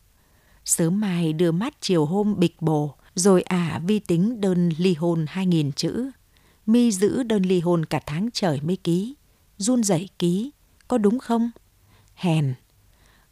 Sớm 0.65 0.99
mai 0.99 1.33
đưa 1.33 1.51
mắt 1.51 1.73
chiều 1.81 2.05
hôm 2.05 2.35
bịch 2.39 2.61
bồ, 2.61 2.95
rồi 3.15 3.41
ả 3.41 3.81
vi 3.87 3.99
tính 3.99 4.41
đơn 4.41 4.69
ly 4.77 4.93
hôn 4.93 5.25
2.000 5.25 5.71
chữ. 5.71 6.11
Mi 6.65 6.91
giữ 6.91 7.23
đơn 7.23 7.41
ly 7.41 7.59
hôn 7.59 7.85
cả 7.85 7.99
tháng 8.05 8.29
trời 8.33 8.61
mới 8.61 8.75
ký 8.75 9.15
run 9.57 9.83
rẩy 9.83 10.09
ký, 10.19 10.51
có 10.87 10.97
đúng 10.97 11.19
không? 11.19 11.51
Hèn. 12.15 12.53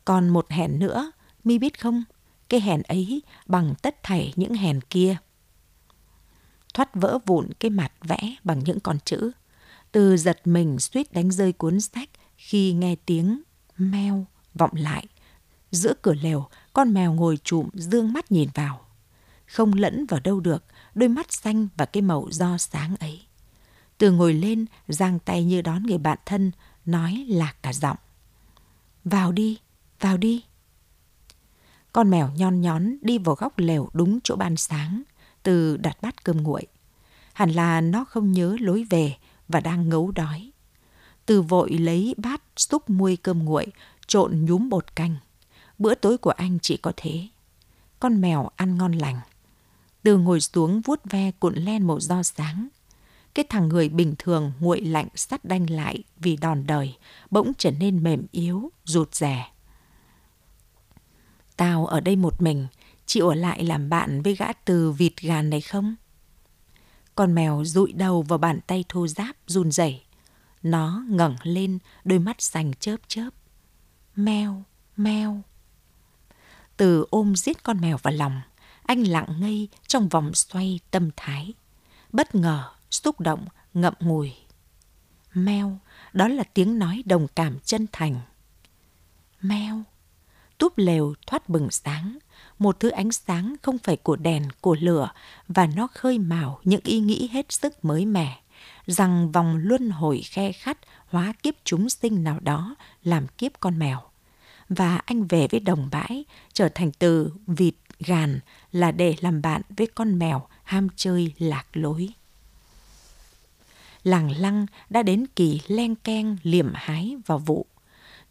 Còn 0.06 0.30
một 0.30 0.52
hèn 0.52 0.80
nữa, 0.80 1.12
mi 1.44 1.58
biết 1.58 1.80
không? 1.80 2.04
Cái 2.50 2.60
hèn 2.60 2.82
ấy 2.82 3.22
bằng 3.46 3.74
tất 3.82 4.04
thảy 4.04 4.34
những 4.36 4.54
hèn 4.54 4.82
kia. 4.82 5.18
Thoát 6.74 6.96
vỡ 6.96 7.20
vụn 7.26 7.50
cái 7.60 7.72
mặt 7.72 7.92
vẽ 8.02 8.36
bằng 8.44 8.60
những 8.66 8.80
con 8.80 8.98
chữ. 9.06 9.32
Từ 9.92 10.18
giật 10.18 10.48
mình 10.48 10.80
suýt 10.80 11.14
đánh 11.14 11.32
rơi 11.32 11.54
cuốn 11.54 11.82
sách 11.82 12.10
khi 12.46 12.74
nghe 12.74 12.96
tiếng 12.96 13.42
meo 13.78 14.26
vọng 14.54 14.72
lại. 14.74 15.08
Giữa 15.72 15.94
cửa 16.02 16.14
lều, 16.14 16.48
con 16.74 16.94
mèo 16.94 17.14
ngồi 17.14 17.38
trụm 17.44 17.70
dương 17.74 18.14
mắt 18.14 18.32
nhìn 18.32 18.50
vào. 18.54 18.86
Không 19.46 19.74
lẫn 19.74 20.06
vào 20.06 20.20
đâu 20.20 20.40
được, 20.40 20.64
đôi 20.96 21.10
mắt 21.10 21.34
xanh 21.34 21.68
và 21.78 21.86
cái 21.86 22.02
màu 22.02 22.28
do 22.32 22.58
sáng 22.58 22.96
ấy. 23.00 23.22
Từ 23.98 24.12
ngồi 24.12 24.34
lên, 24.34 24.66
giang 24.88 25.20
tay 25.20 25.44
như 25.44 25.62
đón 25.62 25.84
người 25.84 25.98
bạn 25.98 26.18
thân, 26.26 26.52
nói 26.86 27.26
lạc 27.30 27.56
cả 27.62 27.74
giọng. 27.74 27.98
Vào 29.04 29.32
đi, 29.32 29.60
vào 30.00 30.18
đi. 30.18 30.44
Con 31.94 32.10
mèo 32.10 32.32
nhon 32.38 32.62
nhón 32.62 32.98
đi 33.02 33.18
vào 33.18 33.36
góc 33.36 33.60
lều 33.60 33.90
đúng 33.94 34.20
chỗ 34.24 34.36
ban 34.36 34.58
sáng, 34.58 35.04
từ 35.44 35.78
đặt 35.78 35.98
bát 36.02 36.24
cơm 36.24 36.44
nguội. 36.44 36.68
Hẳn 37.34 37.52
là 37.52 37.82
nó 37.82 38.06
không 38.06 38.32
nhớ 38.32 38.58
lối 38.60 38.86
về 38.90 39.16
và 39.48 39.60
đang 39.60 39.90
ngấu 39.90 40.12
đói. 40.12 40.52
Từ 41.26 41.42
vội 41.42 41.70
lấy 41.70 42.16
bát 42.18 42.42
xúc 42.58 42.90
muôi 42.90 43.18
cơm 43.18 43.46
nguội, 43.46 43.66
trộn 44.08 44.46
nhúm 44.46 44.70
bột 44.70 44.96
canh. 44.96 45.16
Bữa 45.80 45.96
tối 45.96 46.18
của 46.18 46.30
anh 46.30 46.58
chỉ 46.62 46.78
có 46.78 46.92
thế. 46.98 47.28
Con 48.00 48.22
mèo 48.22 48.50
ăn 48.56 48.78
ngon 48.78 48.92
lành. 48.92 49.20
Từ 50.04 50.18
ngồi 50.18 50.42
xuống 50.42 50.82
vuốt 50.82 51.02
ve 51.04 51.32
cuộn 51.32 51.56
len 51.56 51.88
màu 51.88 52.00
do 52.00 52.24
sáng, 52.24 52.68
cái 53.34 53.46
thằng 53.50 53.68
người 53.68 53.90
bình 53.90 54.16
thường 54.20 54.52
nguội 54.60 54.82
lạnh 54.82 55.08
sắt 55.16 55.46
đanh 55.46 55.70
lại 55.70 56.04
vì 56.18 56.38
đòn 56.38 56.68
đời, 56.68 56.96
bỗng 57.32 57.52
trở 57.58 57.72
nên 57.72 58.04
mềm 58.04 58.26
yếu, 58.32 58.72
rụt 58.86 59.16
rè. 59.16 59.52
Tao 61.58 61.86
ở 61.86 62.00
đây 62.00 62.16
một 62.16 62.42
mình, 62.42 62.68
chịu 63.06 63.30
ở 63.30 63.36
lại 63.36 63.64
làm 63.64 63.90
bạn 63.90 64.22
với 64.22 64.36
gã 64.36 64.54
từ 64.54 64.92
vịt 64.92 65.14
gàn 65.22 65.50
này 65.50 65.62
không? 65.62 65.96
Con 67.16 67.36
mèo 67.36 67.64
rụi 67.66 67.92
đầu 67.92 68.22
vào 68.22 68.38
bàn 68.38 68.60
tay 68.68 68.86
thô 68.90 69.08
giáp 69.08 69.36
run 69.48 69.72
rẩy. 69.72 70.05
Nó 70.66 71.04
ngẩng 71.10 71.36
lên, 71.44 71.80
đôi 72.04 72.20
mắt 72.20 72.42
xanh 72.42 72.74
chớp 72.80 72.98
chớp. 73.08 73.30
meo 74.16 74.64
meo. 74.98 75.42
Từ 76.78 77.06
ôm 77.10 77.36
giết 77.36 77.64
con 77.64 77.82
mèo 77.82 77.98
vào 77.98 78.14
lòng, 78.14 78.42
anh 78.84 79.04
lặng 79.04 79.40
ngây 79.40 79.70
trong 79.88 80.10
vòng 80.10 80.34
xoay 80.34 80.80
tâm 80.92 81.10
thái. 81.18 81.54
Bất 82.12 82.36
ngờ, 82.36 82.72
xúc 82.92 83.20
động, 83.20 83.46
ngậm 83.74 83.94
ngùi. 84.00 84.34
Meo, 85.34 85.80
đó 86.14 86.28
là 86.28 86.44
tiếng 86.44 86.80
nói 86.80 87.04
đồng 87.06 87.28
cảm 87.36 87.60
chân 87.60 87.88
thành. 87.92 88.20
Meo, 89.42 89.84
túp 90.58 90.78
lều 90.78 91.14
thoát 91.28 91.50
bừng 91.50 91.72
sáng, 91.72 92.18
một 92.60 92.80
thứ 92.80 92.90
ánh 92.90 93.12
sáng 93.12 93.56
không 93.62 93.78
phải 93.78 93.98
của 93.98 94.16
đèn, 94.16 94.48
của 94.62 94.76
lửa 94.80 95.10
và 95.48 95.68
nó 95.76 95.88
khơi 95.88 96.20
mào 96.20 96.60
những 96.64 96.82
ý 96.84 97.00
nghĩ 97.00 97.28
hết 97.28 97.52
sức 97.52 97.86
mới 97.86 98.06
mẻ, 98.06 98.42
rằng 98.88 99.32
vòng 99.32 99.58
luân 99.58 99.90
hồi 99.90 100.22
khe 100.22 100.52
khắt 100.52 100.78
hóa 101.08 101.34
kiếp 101.44 101.54
chúng 101.64 101.90
sinh 101.90 102.24
nào 102.24 102.40
đó 102.40 102.76
làm 103.04 103.28
kiếp 103.28 103.52
con 103.60 103.80
mèo. 103.80 104.02
Và 104.70 104.98
anh 104.98 105.28
về 105.28 105.48
với 105.52 105.60
đồng 105.60 105.90
bãi, 105.92 106.26
trở 106.54 106.70
thành 106.76 106.92
từ 106.92 107.32
vịt 107.48 107.76
gàn 108.00 108.40
là 108.72 108.92
để 108.92 109.16
làm 109.22 109.42
bạn 109.42 109.62
với 109.78 109.88
con 109.88 110.20
mèo 110.20 110.48
ham 110.64 110.88
chơi 110.96 111.34
lạc 111.38 111.66
lối 111.74 112.10
làng 114.06 114.32
lăng 114.32 114.66
đã 114.90 115.04
đến 115.04 115.26
kỳ 115.36 115.62
len 115.68 115.96
keng 115.96 116.38
liềm 116.44 116.72
hái 116.74 117.18
vào 117.26 117.38
vụ. 117.38 117.66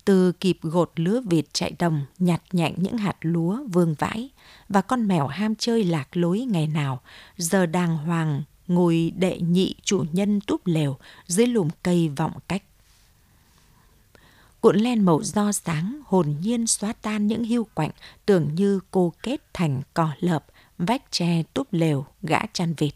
từ 0.04 0.32
kịp 0.32 0.58
gột 0.62 0.92
lứa 0.96 1.20
vịt 1.26 1.44
chạy 1.52 1.72
đồng 1.78 2.06
nhặt 2.18 2.42
nhạnh 2.52 2.74
những 2.76 2.98
hạt 2.98 3.16
lúa 3.20 3.58
vương 3.72 3.94
vãi 3.94 4.30
và 4.68 4.80
con 4.80 5.08
mèo 5.08 5.26
ham 5.26 5.54
chơi 5.54 5.84
lạc 5.84 6.16
lối 6.16 6.40
ngày 6.40 6.66
nào 6.66 7.00
giờ 7.36 7.66
đàng 7.66 7.96
hoàng 7.96 8.42
ngồi 8.68 9.12
đệ 9.16 9.38
nhị 9.38 9.74
chủ 9.82 10.04
nhân 10.12 10.40
túp 10.40 10.66
lều 10.66 10.96
dưới 11.26 11.46
lùm 11.46 11.68
cây 11.82 12.08
vọng 12.08 12.32
cách. 12.48 12.62
Cuộn 14.60 14.76
len 14.76 15.04
màu 15.04 15.22
do 15.22 15.52
sáng 15.52 16.00
hồn 16.06 16.34
nhiên 16.40 16.66
xóa 16.66 16.92
tan 16.92 17.26
những 17.26 17.44
hưu 17.44 17.64
quạnh 17.74 17.90
tưởng 18.26 18.54
như 18.54 18.80
cô 18.90 19.12
kết 19.22 19.40
thành 19.52 19.82
cỏ 19.94 20.10
lợp 20.20 20.44
vách 20.78 21.02
tre 21.10 21.42
túp 21.54 21.72
lều 21.72 22.06
gã 22.22 22.38
chăn 22.52 22.74
vịt. 22.74 22.94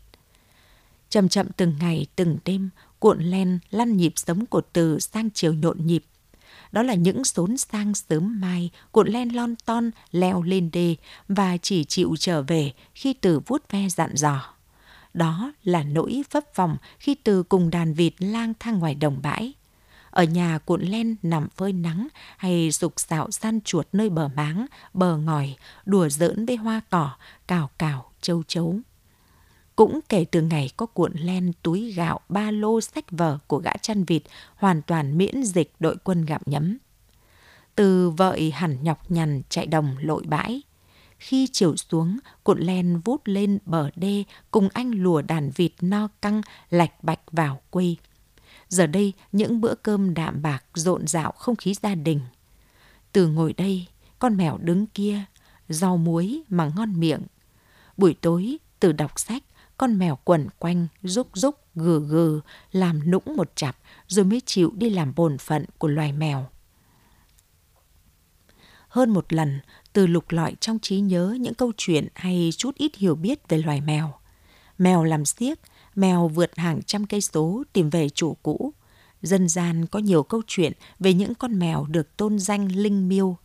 Chậm 1.10 1.28
chậm 1.28 1.46
từng 1.56 1.74
ngày 1.80 2.06
từng 2.16 2.38
đêm 2.44 2.70
cuộn 2.98 3.22
len 3.22 3.58
lăn 3.70 3.96
nhịp 3.96 4.12
sống 4.16 4.46
của 4.46 4.60
từ 4.72 4.98
sang 4.98 5.30
chiều 5.34 5.54
nhộn 5.54 5.86
nhịp. 5.86 6.04
Đó 6.72 6.82
là 6.82 6.94
những 6.94 7.24
xốn 7.24 7.56
sang 7.56 7.94
sớm 7.94 8.40
mai, 8.40 8.70
cuộn 8.92 9.08
len 9.08 9.28
lon 9.28 9.54
ton 9.56 9.90
leo 10.10 10.42
lên 10.42 10.70
đê 10.72 10.96
và 11.28 11.56
chỉ 11.56 11.84
chịu 11.84 12.14
trở 12.18 12.42
về 12.42 12.72
khi 12.94 13.12
từ 13.12 13.40
vuốt 13.46 13.70
ve 13.70 13.88
dặn 13.88 14.10
dò. 14.14 14.57
Đó 15.18 15.52
là 15.64 15.82
nỗi 15.82 16.22
phấp 16.30 16.44
vòng 16.54 16.76
khi 16.98 17.14
từ 17.14 17.42
cùng 17.42 17.70
đàn 17.70 17.94
vịt 17.94 18.12
lang 18.18 18.52
thang 18.60 18.78
ngoài 18.78 18.94
đồng 18.94 19.18
bãi. 19.22 19.52
Ở 20.10 20.24
nhà 20.24 20.58
cuộn 20.58 20.82
len 20.82 21.16
nằm 21.22 21.48
phơi 21.48 21.72
nắng 21.72 22.08
hay 22.36 22.72
sục 22.72 22.92
sạo 22.96 23.30
săn 23.30 23.60
chuột 23.60 23.86
nơi 23.92 24.10
bờ 24.10 24.28
máng, 24.28 24.66
bờ 24.94 25.16
ngòi, 25.16 25.56
đùa 25.86 26.08
giỡn 26.08 26.46
với 26.46 26.56
hoa 26.56 26.80
cỏ, 26.90 27.10
cào 27.46 27.70
cào, 27.78 28.10
châu 28.20 28.42
chấu. 28.48 28.76
Cũng 29.76 30.00
kể 30.08 30.24
từ 30.24 30.42
ngày 30.42 30.70
có 30.76 30.86
cuộn 30.86 31.12
len 31.14 31.52
túi 31.62 31.92
gạo 31.92 32.20
ba 32.28 32.50
lô 32.50 32.80
sách 32.80 33.10
vở 33.10 33.38
của 33.46 33.58
gã 33.58 33.72
chăn 33.82 34.04
vịt 34.04 34.22
hoàn 34.56 34.82
toàn 34.82 35.18
miễn 35.18 35.42
dịch 35.42 35.72
đội 35.80 35.96
quân 36.04 36.24
gặm 36.24 36.40
nhấm. 36.46 36.78
Từ 37.74 38.10
vợi 38.10 38.50
hẳn 38.50 38.78
nhọc 38.82 39.10
nhằn 39.10 39.42
chạy 39.48 39.66
đồng 39.66 39.96
lội 40.00 40.22
bãi. 40.26 40.62
Khi 41.18 41.48
chiều 41.52 41.76
xuống, 41.76 42.18
cuộn 42.42 42.60
len 42.60 43.00
vút 43.04 43.20
lên 43.24 43.58
bờ 43.66 43.90
đê 43.96 44.24
cùng 44.50 44.68
anh 44.72 44.90
lùa 44.90 45.22
đàn 45.22 45.50
vịt 45.50 45.72
no 45.80 46.08
căng 46.22 46.42
lạch 46.70 47.04
bạch 47.04 47.20
vào 47.32 47.60
quê. 47.70 47.94
Giờ 48.68 48.86
đây, 48.86 49.12
những 49.32 49.60
bữa 49.60 49.74
cơm 49.74 50.14
đạm 50.14 50.42
bạc 50.42 50.64
rộn 50.74 51.06
rạo 51.06 51.32
không 51.32 51.56
khí 51.56 51.74
gia 51.82 51.94
đình. 51.94 52.20
Từ 53.12 53.28
ngồi 53.28 53.52
đây, 53.52 53.86
con 54.18 54.36
mèo 54.36 54.58
đứng 54.58 54.86
kia, 54.86 55.24
rau 55.68 55.96
muối 55.96 56.42
mà 56.48 56.70
ngon 56.76 57.00
miệng. 57.00 57.22
Buổi 57.96 58.14
tối, 58.20 58.58
từ 58.80 58.92
đọc 58.92 59.18
sách, 59.20 59.42
con 59.76 59.98
mèo 59.98 60.18
quẩn 60.24 60.48
quanh, 60.58 60.86
rúc 61.02 61.28
rúc, 61.34 61.74
gừ 61.74 62.00
gừ, 62.00 62.40
làm 62.72 63.10
nũng 63.10 63.36
một 63.36 63.52
chặp, 63.54 63.76
rồi 64.06 64.24
mới 64.24 64.42
chịu 64.46 64.72
đi 64.76 64.90
làm 64.90 65.14
bổn 65.14 65.38
phận 65.38 65.64
của 65.78 65.88
loài 65.88 66.12
mèo. 66.12 66.46
Hơn 68.88 69.10
một 69.10 69.32
lần, 69.32 69.60
từ 69.98 70.06
lục 70.06 70.24
lọi 70.30 70.54
trong 70.60 70.78
trí 70.78 71.00
nhớ 71.00 71.36
những 71.40 71.54
câu 71.54 71.72
chuyện 71.76 72.08
hay 72.14 72.50
chút 72.56 72.74
ít 72.74 72.96
hiểu 72.96 73.14
biết 73.14 73.48
về 73.48 73.58
loài 73.58 73.80
mèo. 73.80 74.14
Mèo 74.78 75.04
làm 75.04 75.24
xiếc, 75.24 75.58
mèo 75.94 76.28
vượt 76.28 76.56
hàng 76.56 76.82
trăm 76.82 77.06
cây 77.06 77.20
số 77.20 77.62
tìm 77.72 77.90
về 77.90 78.08
chủ 78.08 78.36
cũ. 78.42 78.72
Dân 79.22 79.48
gian 79.48 79.86
có 79.86 79.98
nhiều 79.98 80.22
câu 80.22 80.42
chuyện 80.46 80.72
về 80.98 81.14
những 81.14 81.34
con 81.34 81.58
mèo 81.58 81.86
được 81.88 82.16
tôn 82.16 82.38
danh 82.38 82.72
linh 82.72 83.08
miêu. 83.08 83.36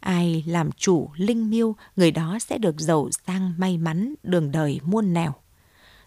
Ai 0.00 0.44
làm 0.46 0.72
chủ 0.72 1.10
linh 1.16 1.50
miêu, 1.50 1.76
người 1.96 2.10
đó 2.10 2.38
sẽ 2.40 2.58
được 2.58 2.80
giàu 2.80 3.08
sang 3.26 3.54
may 3.58 3.78
mắn 3.78 4.14
đường 4.22 4.52
đời 4.52 4.80
muôn 4.84 5.12
nẻo 5.12 5.32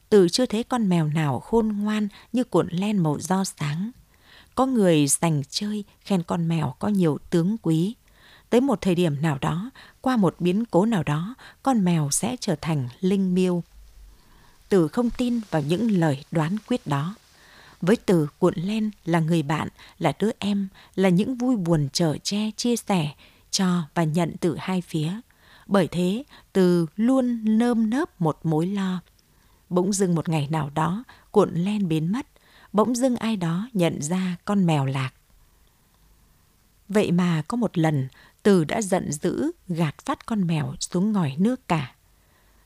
từ 0.09 0.29
chưa 0.29 0.45
thấy 0.45 0.63
con 0.63 0.89
mèo 0.89 1.07
nào 1.07 1.39
khôn 1.39 1.67
ngoan 1.67 2.07
như 2.33 2.43
cuộn 2.43 2.67
len 2.71 2.97
màu 2.97 3.19
do 3.19 3.43
sáng. 3.43 3.91
Có 4.55 4.65
người 4.65 5.07
sành 5.07 5.41
chơi 5.49 5.83
khen 6.01 6.23
con 6.23 6.47
mèo 6.47 6.73
có 6.79 6.87
nhiều 6.87 7.17
tướng 7.29 7.57
quý. 7.61 7.95
Tới 8.49 8.61
một 8.61 8.81
thời 8.81 8.95
điểm 8.95 9.21
nào 9.21 9.37
đó, 9.41 9.69
qua 10.01 10.17
một 10.17 10.35
biến 10.39 10.65
cố 10.65 10.85
nào 10.85 11.03
đó, 11.03 11.35
con 11.63 11.85
mèo 11.85 12.09
sẽ 12.11 12.35
trở 12.39 12.55
thành 12.61 12.89
linh 12.99 13.33
miêu. 13.35 13.63
Từ 14.69 14.87
không 14.87 15.09
tin 15.09 15.39
vào 15.49 15.61
những 15.61 15.91
lời 15.91 16.23
đoán 16.31 16.55
quyết 16.67 16.87
đó. 16.87 17.15
Với 17.81 17.95
từ 17.95 18.27
cuộn 18.39 18.53
len 18.57 18.91
là 19.05 19.19
người 19.19 19.43
bạn, 19.43 19.67
là 19.99 20.13
đứa 20.19 20.29
em, 20.39 20.67
là 20.95 21.09
những 21.09 21.35
vui 21.35 21.55
buồn 21.55 21.87
trở 21.93 22.17
che, 22.17 22.51
chia 22.57 22.75
sẻ, 22.75 23.11
cho 23.51 23.81
và 23.93 24.03
nhận 24.03 24.35
từ 24.39 24.55
hai 24.59 24.81
phía. 24.81 25.11
Bởi 25.67 25.87
thế, 25.87 26.23
từ 26.53 26.85
luôn 26.95 27.57
nơm 27.57 27.89
nớp 27.89 28.21
một 28.21 28.39
mối 28.43 28.67
lo. 28.67 28.99
Bỗng 29.69 29.93
dưng 29.93 30.15
một 30.15 30.29
ngày 30.29 30.47
nào 30.51 30.69
đó, 30.73 31.03
cuộn 31.31 31.53
len 31.53 31.87
biến 31.87 32.11
mất. 32.11 32.27
Bỗng 32.73 32.95
dưng 32.95 33.15
ai 33.15 33.35
đó 33.35 33.69
nhận 33.73 34.01
ra 34.01 34.35
con 34.45 34.65
mèo 34.65 34.85
lạc. 34.85 35.09
Vậy 36.89 37.11
mà 37.11 37.41
có 37.47 37.57
một 37.57 37.77
lần, 37.77 38.07
từ 38.47 38.63
đã 38.63 38.81
giận 38.81 39.11
dữ 39.11 39.51
gạt 39.67 39.95
phát 40.05 40.25
con 40.25 40.47
mèo 40.47 40.73
xuống 40.79 41.11
ngòi 41.11 41.35
nước 41.37 41.67
cả. 41.67 41.95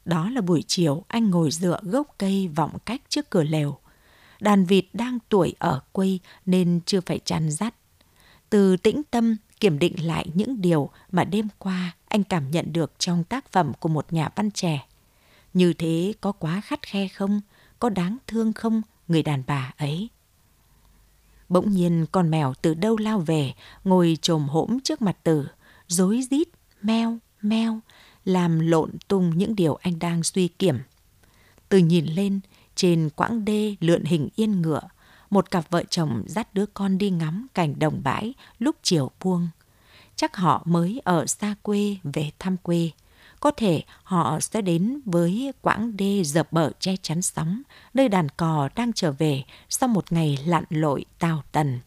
Đó 0.05 0.29
là 0.29 0.41
buổi 0.41 0.63
chiều 0.67 1.03
anh 1.07 1.29
ngồi 1.29 1.51
dựa 1.51 1.79
gốc 1.81 2.15
cây 2.17 2.47
vọng 2.47 2.77
cách 2.85 3.01
trước 3.09 3.29
cửa 3.29 3.43
lều. 3.43 3.77
Đàn 4.39 4.65
vịt 4.65 4.85
đang 4.93 5.19
tuổi 5.29 5.53
ở 5.59 5.81
quê 5.91 6.17
nên 6.45 6.79
chưa 6.85 7.01
phải 7.01 7.19
chăn 7.25 7.51
dắt. 7.51 7.75
Từ 8.49 8.77
tĩnh 8.77 9.01
tâm 9.11 9.35
kiểm 9.59 9.79
định 9.79 10.05
lại 10.07 10.27
những 10.33 10.61
điều 10.61 10.89
mà 11.11 11.23
đêm 11.23 11.47
qua 11.57 11.91
anh 12.07 12.23
cảm 12.23 12.51
nhận 12.51 12.73
được 12.73 12.91
trong 12.97 13.23
tác 13.23 13.51
phẩm 13.51 13.73
của 13.79 13.89
một 13.89 14.13
nhà 14.13 14.29
văn 14.35 14.51
trẻ. 14.51 14.87
Như 15.53 15.73
thế 15.73 16.13
có 16.21 16.31
quá 16.31 16.61
khắt 16.61 16.81
khe 16.81 17.07
không? 17.07 17.41
Có 17.79 17.89
đáng 17.89 18.17
thương 18.27 18.53
không 18.53 18.81
người 19.07 19.23
đàn 19.23 19.43
bà 19.47 19.73
ấy? 19.77 20.09
Bỗng 21.49 21.71
nhiên 21.71 22.05
con 22.11 22.31
mèo 22.31 22.53
từ 22.61 22.73
đâu 22.73 22.97
lao 22.97 23.19
về, 23.19 23.53
ngồi 23.83 24.17
trồm 24.21 24.47
hỗm 24.47 24.79
trước 24.79 25.01
mặt 25.01 25.17
tử, 25.23 25.47
rối 25.91 26.21
rít, 26.31 26.47
meo, 26.81 27.17
meo, 27.41 27.79
làm 28.25 28.59
lộn 28.59 28.91
tung 29.07 29.37
những 29.37 29.55
điều 29.55 29.75
anh 29.75 29.99
đang 29.99 30.23
suy 30.23 30.47
kiểm. 30.47 30.79
Từ 31.69 31.77
nhìn 31.77 32.05
lên, 32.05 32.39
trên 32.75 33.09
quãng 33.15 33.45
đê 33.45 33.75
lượn 33.79 34.03
hình 34.03 34.29
yên 34.35 34.61
ngựa, 34.61 34.81
một 35.29 35.51
cặp 35.51 35.69
vợ 35.69 35.83
chồng 35.89 36.23
dắt 36.27 36.53
đứa 36.53 36.65
con 36.65 36.97
đi 36.97 37.09
ngắm 37.09 37.47
cảnh 37.53 37.79
đồng 37.79 38.01
bãi 38.03 38.33
lúc 38.59 38.75
chiều 38.83 39.11
buông. 39.23 39.47
Chắc 40.15 40.35
họ 40.35 40.61
mới 40.65 41.01
ở 41.03 41.25
xa 41.25 41.55
quê 41.61 41.97
về 42.03 42.31
thăm 42.39 42.57
quê. 42.57 42.91
Có 43.39 43.51
thể 43.51 43.83
họ 44.03 44.39
sẽ 44.39 44.61
đến 44.61 45.01
với 45.05 45.53
quãng 45.61 45.97
đê 45.97 46.23
dập 46.23 46.53
bờ 46.53 46.71
che 46.79 46.95
chắn 47.01 47.21
sóng, 47.21 47.61
nơi 47.93 48.09
đàn 48.09 48.29
cò 48.29 48.69
đang 48.75 48.93
trở 48.93 49.11
về 49.11 49.43
sau 49.69 49.89
một 49.89 50.11
ngày 50.11 50.39
lặn 50.45 50.63
lội 50.69 51.05
tào 51.19 51.43
tần. 51.51 51.79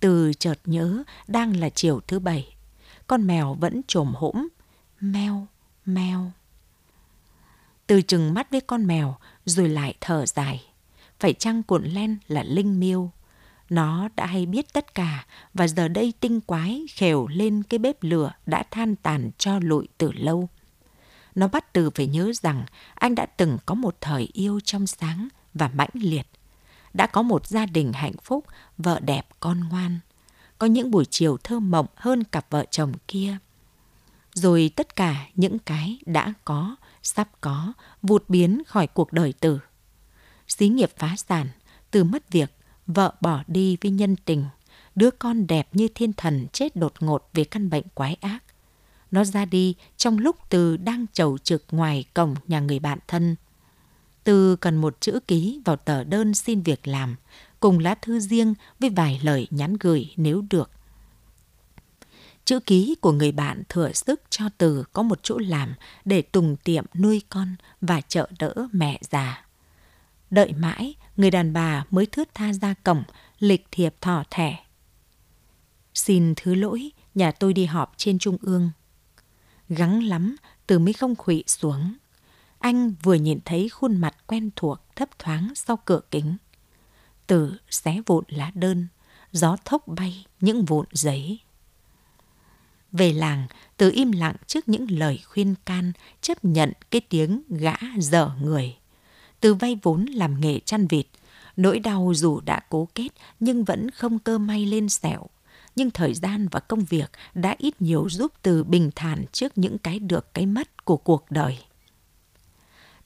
Từ 0.00 0.32
chợt 0.38 0.58
nhớ 0.64 1.02
đang 1.26 1.56
là 1.56 1.70
chiều 1.70 2.00
thứ 2.06 2.18
bảy, 2.18 2.54
con 3.06 3.26
mèo 3.26 3.54
vẫn 3.54 3.80
trồm 3.86 4.14
hỗm, 4.16 4.48
meo, 5.00 5.46
meo. 5.86 6.30
Từ 7.86 8.02
chừng 8.02 8.34
mắt 8.34 8.50
với 8.50 8.60
con 8.60 8.86
mèo 8.86 9.16
rồi 9.44 9.68
lại 9.68 9.94
thở 10.00 10.26
dài. 10.26 10.64
Phải 11.20 11.32
chăng 11.32 11.62
cuộn 11.62 11.84
len 11.84 12.18
là 12.28 12.42
linh 12.42 12.80
miêu? 12.80 13.10
Nó 13.70 14.08
đã 14.16 14.26
hay 14.26 14.46
biết 14.46 14.72
tất 14.72 14.94
cả 14.94 15.26
và 15.54 15.68
giờ 15.68 15.88
đây 15.88 16.12
tinh 16.20 16.40
quái 16.40 16.84
khều 16.94 17.26
lên 17.26 17.62
cái 17.62 17.78
bếp 17.78 18.02
lửa 18.02 18.32
đã 18.46 18.62
than 18.70 18.96
tàn 18.96 19.30
cho 19.38 19.58
lụi 19.58 19.88
từ 19.98 20.12
lâu. 20.12 20.48
Nó 21.34 21.48
bắt 21.48 21.72
từ 21.72 21.90
phải 21.90 22.06
nhớ 22.06 22.32
rằng 22.34 22.64
anh 22.94 23.14
đã 23.14 23.26
từng 23.26 23.58
có 23.66 23.74
một 23.74 23.96
thời 24.00 24.28
yêu 24.32 24.60
trong 24.64 24.86
sáng 24.86 25.28
và 25.54 25.70
mãnh 25.74 25.90
liệt. 25.94 26.26
Đã 26.94 27.06
có 27.06 27.22
một 27.22 27.46
gia 27.46 27.66
đình 27.66 27.92
hạnh 27.92 28.16
phúc, 28.22 28.44
vợ 28.78 29.00
đẹp 29.00 29.26
con 29.40 29.60
ngoan. 29.68 29.98
Có 30.62 30.66
những 30.66 30.90
buổi 30.90 31.04
chiều 31.04 31.36
thơ 31.44 31.60
mộng 31.60 31.86
hơn 31.94 32.24
cặp 32.24 32.46
vợ 32.50 32.64
chồng 32.70 32.92
kia. 33.08 33.38
Rồi 34.34 34.70
tất 34.76 34.96
cả 34.96 35.26
những 35.34 35.58
cái 35.58 35.98
đã 36.06 36.32
có, 36.44 36.76
sắp 37.02 37.28
có, 37.40 37.72
vụt 38.02 38.24
biến 38.28 38.62
khỏi 38.66 38.86
cuộc 38.86 39.12
đời 39.12 39.32
tử. 39.40 39.58
Xí 40.48 40.68
nghiệp 40.68 40.90
phá 40.96 41.14
sản, 41.16 41.48
từ 41.90 42.04
mất 42.04 42.30
việc, 42.30 42.54
vợ 42.86 43.14
bỏ 43.20 43.42
đi 43.46 43.76
vì 43.80 43.90
nhân 43.90 44.16
tình, 44.16 44.44
đứa 44.94 45.10
con 45.10 45.46
đẹp 45.46 45.68
như 45.72 45.88
thiên 45.94 46.12
thần 46.12 46.46
chết 46.52 46.76
đột 46.76 46.92
ngột 47.00 47.28
vì 47.32 47.44
căn 47.44 47.70
bệnh 47.70 47.84
quái 47.94 48.16
ác. 48.20 48.44
Nó 49.10 49.24
ra 49.24 49.44
đi 49.44 49.74
trong 49.96 50.18
lúc 50.18 50.36
Từ 50.48 50.76
đang 50.76 51.06
chầu 51.12 51.38
trực 51.38 51.64
ngoài 51.70 52.04
cổng 52.14 52.34
nhà 52.46 52.60
người 52.60 52.78
bạn 52.78 52.98
thân. 53.08 53.36
Từ 54.24 54.56
cần 54.56 54.76
một 54.76 55.00
chữ 55.00 55.20
ký 55.26 55.60
vào 55.64 55.76
tờ 55.76 56.04
đơn 56.04 56.34
xin 56.34 56.62
việc 56.62 56.88
làm, 56.88 57.16
cùng 57.62 57.78
lá 57.78 57.94
thư 57.94 58.20
riêng 58.20 58.54
với 58.80 58.90
vài 58.90 59.20
lời 59.22 59.46
nhắn 59.50 59.76
gửi 59.80 60.12
nếu 60.16 60.44
được. 60.50 60.70
Chữ 62.44 62.60
ký 62.60 62.94
của 63.00 63.12
người 63.12 63.32
bạn 63.32 63.62
thừa 63.68 63.92
sức 63.92 64.22
cho 64.30 64.44
Từ 64.58 64.84
có 64.92 65.02
một 65.02 65.18
chỗ 65.22 65.38
làm 65.38 65.74
để 66.04 66.22
tùng 66.22 66.56
tiệm 66.56 66.84
nuôi 66.94 67.22
con 67.28 67.56
và 67.80 68.00
trợ 68.00 68.30
đỡ 68.38 68.54
mẹ 68.72 69.00
già. 69.10 69.46
Đợi 70.30 70.52
mãi, 70.52 70.94
người 71.16 71.30
đàn 71.30 71.52
bà 71.52 71.84
mới 71.90 72.06
thướt 72.06 72.34
tha 72.34 72.52
ra 72.52 72.74
cổng, 72.84 73.02
lịch 73.38 73.66
thiệp 73.70 73.94
thỏ 74.00 74.24
thẻ. 74.30 74.64
Xin 75.94 76.34
thứ 76.36 76.54
lỗi, 76.54 76.90
nhà 77.14 77.30
tôi 77.30 77.52
đi 77.52 77.64
họp 77.64 77.94
trên 77.96 78.18
trung 78.18 78.36
ương. 78.40 78.70
Gắng 79.68 80.02
lắm, 80.02 80.36
từ 80.66 80.78
mới 80.78 80.92
không 80.92 81.16
khủy 81.16 81.44
xuống. 81.46 81.94
Anh 82.58 82.94
vừa 83.02 83.14
nhìn 83.14 83.38
thấy 83.44 83.68
khuôn 83.68 83.96
mặt 83.96 84.14
quen 84.26 84.50
thuộc 84.56 84.78
thấp 84.96 85.18
thoáng 85.18 85.52
sau 85.54 85.76
cửa 85.76 86.00
kính. 86.10 86.36
Từ 87.26 87.56
xé 87.70 88.00
vụn 88.06 88.24
lá 88.28 88.50
đơn, 88.54 88.86
gió 89.32 89.56
thốc 89.64 89.88
bay 89.88 90.26
những 90.40 90.64
vụn 90.64 90.86
giấy. 90.92 91.38
Về 92.92 93.12
làng, 93.12 93.46
từ 93.76 93.90
im 93.94 94.12
lặng 94.12 94.36
trước 94.46 94.68
những 94.68 94.86
lời 94.90 95.20
khuyên 95.24 95.54
can, 95.64 95.92
chấp 96.20 96.44
nhận 96.44 96.72
cái 96.90 97.00
tiếng 97.00 97.42
gã 97.48 97.74
dở 97.98 98.30
người. 98.42 98.76
Từ 99.40 99.54
vay 99.54 99.78
vốn 99.82 100.04
làm 100.04 100.40
nghề 100.40 100.60
chăn 100.60 100.86
vịt, 100.86 101.06
nỗi 101.56 101.78
đau 101.78 102.12
dù 102.14 102.40
đã 102.40 102.60
cố 102.68 102.88
kết 102.94 103.08
nhưng 103.40 103.64
vẫn 103.64 103.90
không 103.90 104.18
cơ 104.18 104.38
may 104.38 104.66
lên 104.66 104.88
sẹo. 104.88 105.26
Nhưng 105.76 105.90
thời 105.90 106.14
gian 106.14 106.48
và 106.48 106.60
công 106.60 106.84
việc 106.84 107.10
đã 107.34 107.54
ít 107.58 107.82
nhiều 107.82 108.08
giúp 108.10 108.32
từ 108.42 108.64
bình 108.64 108.90
thản 108.96 109.24
trước 109.32 109.58
những 109.58 109.78
cái 109.78 109.98
được 109.98 110.34
cái 110.34 110.46
mất 110.46 110.84
của 110.84 110.96
cuộc 110.96 111.30
đời. 111.30 111.58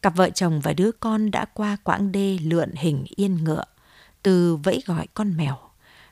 Cặp 0.02 0.16
vợ 0.16 0.30
chồng 0.30 0.60
và 0.60 0.72
đứa 0.72 0.90
con 1.00 1.30
đã 1.30 1.44
qua 1.44 1.76
quãng 1.84 2.12
đê 2.12 2.38
lượn 2.42 2.72
hình 2.74 3.04
yên 3.16 3.44
ngựa, 3.44 3.64
từ 4.26 4.56
vẫy 4.56 4.82
gọi 4.86 5.06
con 5.14 5.36
mèo. 5.36 5.58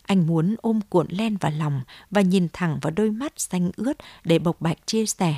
Anh 0.02 0.26
muốn 0.26 0.54
ôm 0.62 0.80
cuộn 0.88 1.06
len 1.10 1.36
vào 1.36 1.52
lòng 1.52 1.82
và 2.10 2.20
nhìn 2.20 2.48
thẳng 2.52 2.78
vào 2.82 2.90
đôi 2.90 3.10
mắt 3.10 3.32
xanh 3.36 3.70
ướt 3.76 3.96
để 4.24 4.38
bộc 4.38 4.60
bạch 4.60 4.86
chia 4.86 5.06
sẻ. 5.06 5.36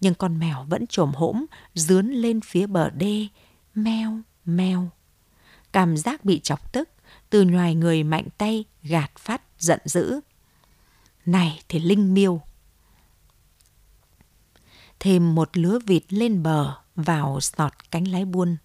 Nhưng 0.00 0.14
con 0.14 0.38
mèo 0.38 0.64
vẫn 0.68 0.86
trồm 0.86 1.12
hỗm, 1.14 1.46
dướn 1.74 2.10
lên 2.10 2.40
phía 2.40 2.66
bờ 2.66 2.90
đê, 2.90 3.26
Mèo, 3.74 4.18
mèo, 4.44 4.90
Cảm 5.72 5.96
giác 5.96 6.24
bị 6.24 6.40
chọc 6.40 6.72
tức, 6.72 6.88
từ 7.30 7.42
nhoài 7.42 7.74
người 7.74 8.02
mạnh 8.02 8.28
tay, 8.38 8.64
gạt 8.82 9.10
phát, 9.18 9.42
giận 9.58 9.80
dữ. 9.84 10.20
Này 11.26 11.60
thì 11.68 11.78
Linh 11.78 12.14
miêu. 12.14 12.40
Thêm 15.00 15.34
một 15.34 15.56
lứa 15.56 15.78
vịt 15.86 16.02
lên 16.08 16.42
bờ, 16.42 16.76
vào 16.96 17.40
sọt 17.40 17.72
cánh 17.90 18.08
lái 18.08 18.24
buôn. 18.24 18.56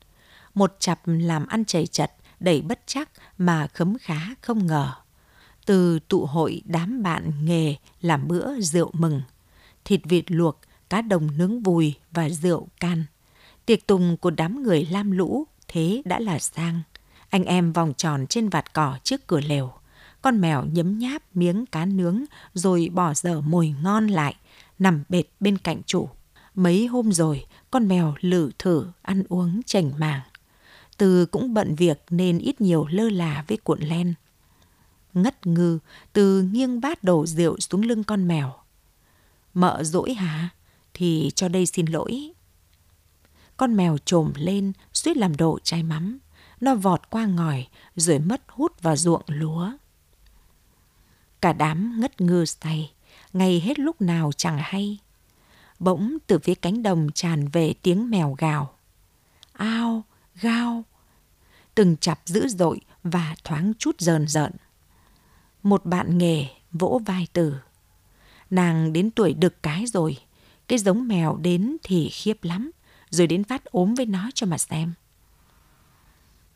Một 0.54 0.76
chặp 0.80 1.00
làm 1.06 1.48
ăn 1.48 1.66
chảy 1.66 1.88
chật, 1.88 2.12
đầy 2.40 2.62
bất 2.62 2.80
chắc 2.86 3.10
mà 3.38 3.68
khấm 3.68 3.98
khá 4.02 4.20
không 4.42 4.68
ngờ. 4.68 4.92
Từ 5.66 6.00
tụ 6.00 6.26
hội 6.26 6.62
đám 6.66 7.04
bạn 7.04 7.32
nghề 7.46 7.76
làm 8.02 8.28
bữa 8.28 8.60
rượu 8.62 8.92
mừng, 8.94 9.22
thịt 9.86 10.02
vịt 10.04 10.32
luộc, 10.32 10.60
cá 10.90 11.02
đồng 11.02 11.38
nướng 11.38 11.64
vùi 11.64 11.94
và 12.12 12.30
rượu 12.30 12.68
can. 12.80 13.06
Tiệc 13.66 13.88
tùng 13.88 14.18
của 14.18 14.30
đám 14.30 14.64
người 14.64 14.88
lam 14.92 15.12
lũ 15.12 15.48
thế 15.68 16.02
đã 16.06 16.20
là 16.20 16.40
sang. 16.40 16.82
Anh 17.30 17.44
em 17.44 17.74
vòng 17.74 17.94
tròn 17.98 18.28
trên 18.28 18.50
vạt 18.50 18.74
cỏ 18.74 18.98
trước 19.04 19.28
cửa 19.28 19.42
lều. 19.42 19.74
Con 20.22 20.42
mèo 20.42 20.66
nhấm 20.66 21.00
nháp 21.00 21.36
miếng 21.36 21.66
cá 21.66 21.86
nướng 21.86 22.24
rồi 22.54 22.90
bỏ 22.94 23.14
dở 23.14 23.42
mồi 23.42 23.76
ngon 23.84 24.08
lại, 24.08 24.36
nằm 24.80 25.04
bệt 25.10 25.24
bên 25.40 25.58
cạnh 25.58 25.82
chủ. 25.86 26.10
Mấy 26.56 26.88
hôm 26.88 27.12
rồi, 27.12 27.46
con 27.72 27.88
mèo 27.88 28.14
lử 28.22 28.52
thử 28.60 28.88
ăn 29.02 29.24
uống 29.30 29.62
chảnh 29.66 29.92
màng. 30.00 30.22
Từ 30.98 31.26
cũng 31.26 31.54
bận 31.54 31.76
việc 31.76 32.04
nên 32.10 32.40
ít 32.40 32.62
nhiều 32.62 32.86
lơ 32.86 33.10
là 33.10 33.44
với 33.48 33.58
cuộn 33.58 33.80
len. 33.82 34.14
Ngất 35.14 35.48
ngư, 35.48 35.80
từ 36.14 36.42
nghiêng 36.42 36.82
bát 36.82 37.04
đổ 37.04 37.26
rượu 37.26 37.60
xuống 37.60 37.82
lưng 37.82 38.04
con 38.04 38.28
mèo. 38.28 38.54
Mợ 39.54 39.84
dỗi 39.84 40.14
hả? 40.14 40.50
Thì 40.94 41.32
cho 41.36 41.48
đây 41.48 41.66
xin 41.66 41.86
lỗi. 41.86 42.32
Con 43.58 43.76
mèo 43.76 43.98
trồm 44.06 44.34
lên, 44.36 44.74
suýt 44.94 45.18
làm 45.18 45.38
đổ 45.38 45.60
chai 45.64 45.84
mắm. 45.84 46.20
Nó 46.62 46.76
vọt 46.76 47.10
qua 47.10 47.26
ngòi, 47.26 47.68
rồi 47.96 48.20
mất 48.20 48.42
hút 48.48 48.82
vào 48.82 48.96
ruộng 48.96 49.24
lúa. 49.28 49.72
Cả 51.42 51.54
đám 51.54 52.00
ngất 52.00 52.22
ngư 52.22 52.46
say, 52.46 52.92
ngay 53.34 53.60
hết 53.60 53.80
lúc 53.80 54.02
nào 54.02 54.32
chẳng 54.32 54.58
hay 54.62 55.00
bỗng 55.80 56.18
từ 56.28 56.40
phía 56.40 56.56
cánh 56.56 56.84
đồng 56.84 57.08
tràn 57.14 57.48
về 57.48 57.74
tiếng 57.82 58.10
mèo 58.10 58.36
gào. 58.38 58.74
Ao, 59.54 60.04
gao, 60.42 60.84
từng 61.76 61.98
chặp 61.98 62.20
dữ 62.26 62.48
dội 62.48 62.82
và 63.04 63.36
thoáng 63.44 63.74
chút 63.80 63.96
rờn 64.00 64.28
rợn. 64.28 64.52
Một 65.64 65.86
bạn 65.86 66.18
nghề 66.18 66.48
vỗ 66.72 67.02
vai 67.06 67.28
từ. 67.34 67.56
Nàng 68.50 68.94
đến 68.94 69.12
tuổi 69.12 69.34
đực 69.34 69.64
cái 69.64 69.86
rồi, 69.86 70.18
cái 70.68 70.80
giống 70.80 71.08
mèo 71.08 71.38
đến 71.38 71.78
thì 71.84 72.10
khiếp 72.10 72.44
lắm, 72.44 72.72
rồi 73.10 73.28
đến 73.28 73.44
phát 73.44 73.66
ốm 73.66 73.94
với 73.94 74.06
nó 74.06 74.30
cho 74.34 74.48
mà 74.48 74.58
xem. 74.58 74.94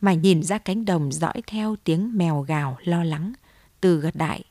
Mà 0.02 0.14
nhìn 0.14 0.44
ra 0.44 0.58
cánh 0.58 0.86
đồng 0.86 1.12
dõi 1.12 1.42
theo 1.48 1.76
tiếng 1.84 2.18
mèo 2.18 2.42
gào 2.42 2.78
lo 2.84 3.04
lắng, 3.04 3.34
từ 3.82 4.00
gật 4.00 4.16
đại. 4.16 4.44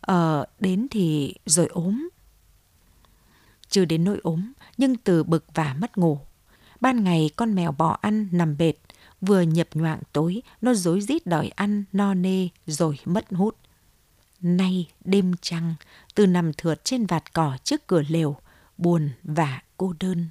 Ờ, 0.00 0.46
đến 0.60 0.86
thì 0.90 1.34
rồi 1.46 1.66
ốm, 1.66 2.08
chưa 3.68 3.84
đến 3.84 4.04
nỗi 4.04 4.20
ốm, 4.22 4.52
nhưng 4.76 4.96
từ 4.96 5.24
bực 5.24 5.44
và 5.54 5.74
mất 5.74 5.98
ngủ. 5.98 6.20
Ban 6.80 7.04
ngày 7.04 7.30
con 7.36 7.54
mèo 7.54 7.72
bỏ 7.72 7.98
ăn 8.00 8.28
nằm 8.32 8.56
bệt, 8.56 8.72
vừa 9.20 9.40
nhập 9.40 9.68
nhoạng 9.74 10.00
tối, 10.12 10.42
nó 10.60 10.74
rối 10.74 11.00
rít 11.00 11.26
đòi 11.26 11.48
ăn 11.48 11.84
no 11.92 12.14
nê 12.14 12.48
rồi 12.66 12.98
mất 13.04 13.24
hút. 13.30 13.56
Nay 14.40 14.88
đêm 15.04 15.32
trăng, 15.40 15.74
từ 16.14 16.26
nằm 16.26 16.52
thượt 16.52 16.84
trên 16.84 17.06
vạt 17.06 17.32
cỏ 17.32 17.56
trước 17.64 17.86
cửa 17.86 18.02
lều, 18.08 18.36
buồn 18.78 19.10
và 19.22 19.62
cô 19.76 19.94
đơn. 20.00 20.26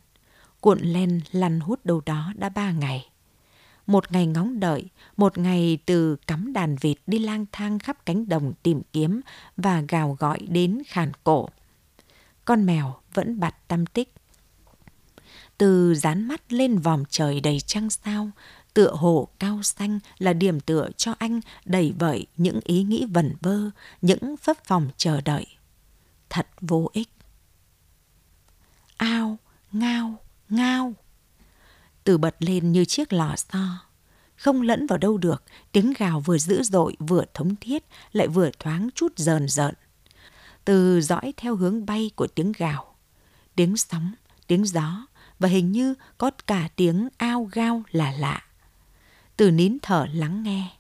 Cuộn 0.60 0.80
len 0.80 1.22
lăn 1.32 1.60
hút 1.60 1.86
đâu 1.86 2.02
đó 2.06 2.34
đã 2.36 2.50
ba 2.50 2.72
ngày. 2.72 3.10
Một 3.88 4.12
ngày 4.12 4.26
ngóng 4.26 4.60
đợi, 4.60 4.86
một 5.18 5.38
ngày 5.38 5.78
từ 5.86 6.16
cắm 6.16 6.54
đàn 6.54 6.76
vịt 6.76 6.98
đi 7.08 7.20
lang 7.20 7.46
thang 7.52 7.80
khắp 7.80 8.06
cánh 8.06 8.30
đồng 8.30 8.54
tìm 8.64 8.82
kiếm 8.94 9.22
và 9.58 9.84
gào 9.88 10.18
gọi 10.20 10.40
đến 10.40 10.82
khàn 10.88 11.12
cổ 11.24 11.50
con 12.46 12.66
mèo 12.66 12.96
vẫn 13.14 13.40
bặt 13.40 13.56
tâm 13.68 13.86
tích. 13.86 14.14
Từ 15.58 15.96
dán 15.96 16.28
mắt 16.28 16.54
lên 16.54 16.78
vòm 16.78 17.04
trời 17.10 17.40
đầy 17.40 17.60
trăng 17.60 17.90
sao, 17.90 18.30
tựa 18.74 18.92
hồ 18.92 19.28
cao 19.40 19.64
xanh 19.64 20.00
là 20.18 20.34
điểm 20.34 20.60
tựa 20.60 20.90
cho 20.98 21.16
anh 21.20 21.40
đầy 21.66 21.94
vợi 22.00 22.28
những 22.38 22.60
ý 22.64 22.84
nghĩ 22.84 23.06
vẩn 23.06 23.36
vơ, 23.42 23.70
những 24.02 24.38
phấp 24.38 24.66
phòng 24.66 24.90
chờ 24.98 25.22
đợi. 25.22 25.46
Thật 26.30 26.48
vô 26.62 26.90
ích. 26.94 27.10
Ao, 28.98 29.38
ngao, 29.72 30.20
ngao. 30.50 30.94
Từ 32.04 32.18
bật 32.18 32.36
lên 32.40 32.72
như 32.72 32.86
chiếc 32.86 33.14
lò 33.14 33.36
xo. 33.36 33.80
Không 34.36 34.62
lẫn 34.62 34.88
vào 34.88 34.98
đâu 34.98 35.18
được, 35.18 35.44
tiếng 35.72 35.94
gào 35.98 36.20
vừa 36.20 36.38
dữ 36.38 36.64
dội 36.64 36.96
vừa 37.00 37.24
thống 37.34 37.56
thiết, 37.56 37.84
lại 38.12 38.28
vừa 38.28 38.50
thoáng 38.60 38.90
chút 38.96 39.14
rờn 39.18 39.48
rợn 39.48 39.74
từ 40.66 41.02
dõi 41.02 41.34
theo 41.38 41.56
hướng 41.56 41.86
bay 41.86 42.12
của 42.16 42.28
tiếng 42.28 42.52
gào, 42.52 42.96
tiếng 43.56 43.78
sóng, 43.78 44.14
tiếng 44.48 44.66
gió 44.66 45.08
và 45.40 45.50
hình 45.50 45.72
như 45.72 45.94
có 46.18 46.32
cả 46.48 46.70
tiếng 46.76 47.10
ao 47.18 47.50
gao 47.52 47.84
là 47.92 48.12
lạ. 48.12 48.44
Từ 49.38 49.52
nín 49.52 49.78
thở 49.82 50.06
lắng 50.14 50.44
nghe. 50.44 50.72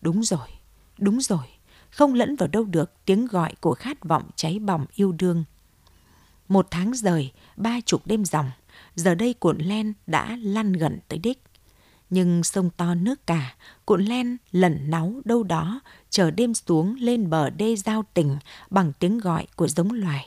Đúng 0.00 0.22
rồi, 0.22 0.48
đúng 0.98 1.20
rồi, 1.20 1.44
không 1.90 2.14
lẫn 2.14 2.36
vào 2.36 2.48
đâu 2.48 2.64
được 2.64 2.92
tiếng 3.04 3.26
gọi 3.26 3.54
của 3.60 3.74
khát 3.74 4.04
vọng 4.04 4.30
cháy 4.36 4.58
bỏng 4.58 4.86
yêu 4.94 5.12
đương. 5.12 5.44
Một 6.48 6.66
tháng 6.70 6.94
rời, 6.94 7.32
ba 7.56 7.80
chục 7.86 8.06
đêm 8.06 8.24
dòng, 8.24 8.50
giờ 8.94 9.14
đây 9.14 9.34
cuộn 9.34 9.58
len 9.58 9.92
đã 10.06 10.36
lăn 10.42 10.72
gần 10.72 10.98
tới 11.08 11.18
đích 11.18 11.42
nhưng 12.10 12.44
sông 12.44 12.70
to 12.76 12.94
nước 12.94 13.26
cả, 13.26 13.54
cuộn 13.84 14.04
len 14.04 14.36
lẩn 14.52 14.90
náu 14.90 15.14
đâu 15.24 15.42
đó, 15.42 15.80
chờ 16.10 16.30
đêm 16.30 16.54
xuống 16.54 16.96
lên 17.00 17.30
bờ 17.30 17.50
đê 17.50 17.76
giao 17.76 18.04
tình 18.14 18.38
bằng 18.70 18.92
tiếng 18.98 19.18
gọi 19.18 19.46
của 19.56 19.68
giống 19.68 19.92
loài. 19.92 20.26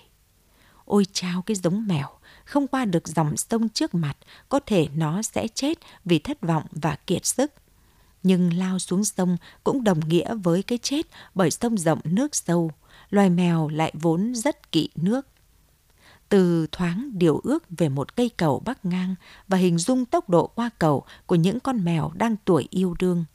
Ôi 0.85 1.05
chao 1.13 1.41
cái 1.41 1.55
giống 1.55 1.87
mèo, 1.87 2.07
không 2.45 2.67
qua 2.67 2.85
được 2.85 3.07
dòng 3.07 3.37
sông 3.37 3.69
trước 3.69 3.95
mặt, 3.95 4.17
có 4.49 4.59
thể 4.65 4.87
nó 4.95 5.21
sẽ 5.21 5.47
chết 5.47 5.77
vì 6.05 6.19
thất 6.19 6.41
vọng 6.41 6.63
và 6.71 6.97
kiệt 7.07 7.25
sức. 7.25 7.51
Nhưng 8.23 8.57
lao 8.57 8.79
xuống 8.79 9.03
sông 9.03 9.37
cũng 9.63 9.83
đồng 9.83 9.99
nghĩa 9.99 10.35
với 10.35 10.63
cái 10.63 10.77
chết 10.77 11.07
bởi 11.35 11.51
sông 11.51 11.77
rộng 11.77 11.99
nước 12.03 12.35
sâu. 12.35 12.71
Loài 13.09 13.29
mèo 13.29 13.69
lại 13.69 13.91
vốn 13.95 14.35
rất 14.35 14.71
kỵ 14.71 14.89
nước 14.95 15.27
từ 16.33 16.67
thoáng 16.71 17.09
điều 17.13 17.41
ước 17.43 17.63
về 17.69 17.89
một 17.89 18.15
cây 18.15 18.31
cầu 18.37 18.61
bắc 18.65 18.85
ngang 18.85 19.15
và 19.47 19.57
hình 19.57 19.77
dung 19.77 20.05
tốc 20.05 20.29
độ 20.29 20.47
qua 20.47 20.69
cầu 20.79 21.03
của 21.25 21.35
những 21.35 21.59
con 21.59 21.85
mèo 21.85 22.11
đang 22.15 22.35
tuổi 22.45 22.67
yêu 22.69 22.95
đương. 22.99 23.25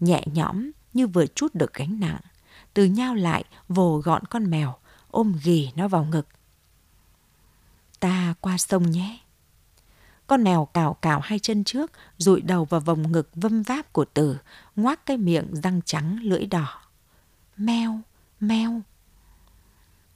Nhẹ 0.00 0.22
nhõm 0.32 0.70
như 0.94 1.06
vừa 1.06 1.26
chút 1.26 1.54
được 1.54 1.74
gánh 1.74 2.00
nặng, 2.00 2.20
từ 2.74 2.84
nhau 2.84 3.14
lại 3.14 3.44
vồ 3.68 3.98
gọn 3.98 4.24
con 4.24 4.50
mèo, 4.50 4.74
ôm 5.10 5.34
ghì 5.44 5.70
nó 5.76 5.88
vào 5.88 6.04
ngực. 6.04 6.28
Ta 8.00 8.34
qua 8.40 8.58
sông 8.58 8.90
nhé. 8.90 9.18
Con 10.26 10.44
mèo 10.44 10.64
cào 10.64 10.94
cào 10.94 11.20
hai 11.20 11.38
chân 11.38 11.64
trước, 11.64 11.92
rụi 12.18 12.40
đầu 12.40 12.64
vào 12.64 12.80
vòng 12.80 13.12
ngực 13.12 13.28
vâm 13.34 13.62
váp 13.62 13.92
của 13.92 14.04
tử, 14.04 14.36
ngoác 14.76 15.06
cái 15.06 15.16
miệng 15.16 15.46
răng 15.62 15.80
trắng 15.84 16.18
lưỡi 16.22 16.46
đỏ. 16.46 16.80
Meo, 17.56 18.00
meo. 18.40 18.80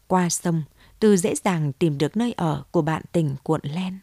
Qua 0.07 0.29
sông, 0.29 0.63
từ 0.99 1.17
dễ 1.17 1.35
dàng 1.45 1.73
tìm 1.73 1.99
được 1.99 2.17
nơi 2.17 2.33
ở 2.33 2.65
của 2.71 2.83
bạn 2.83 3.03
tình 3.13 3.37
cuộn 3.43 3.61
len. 3.63 3.99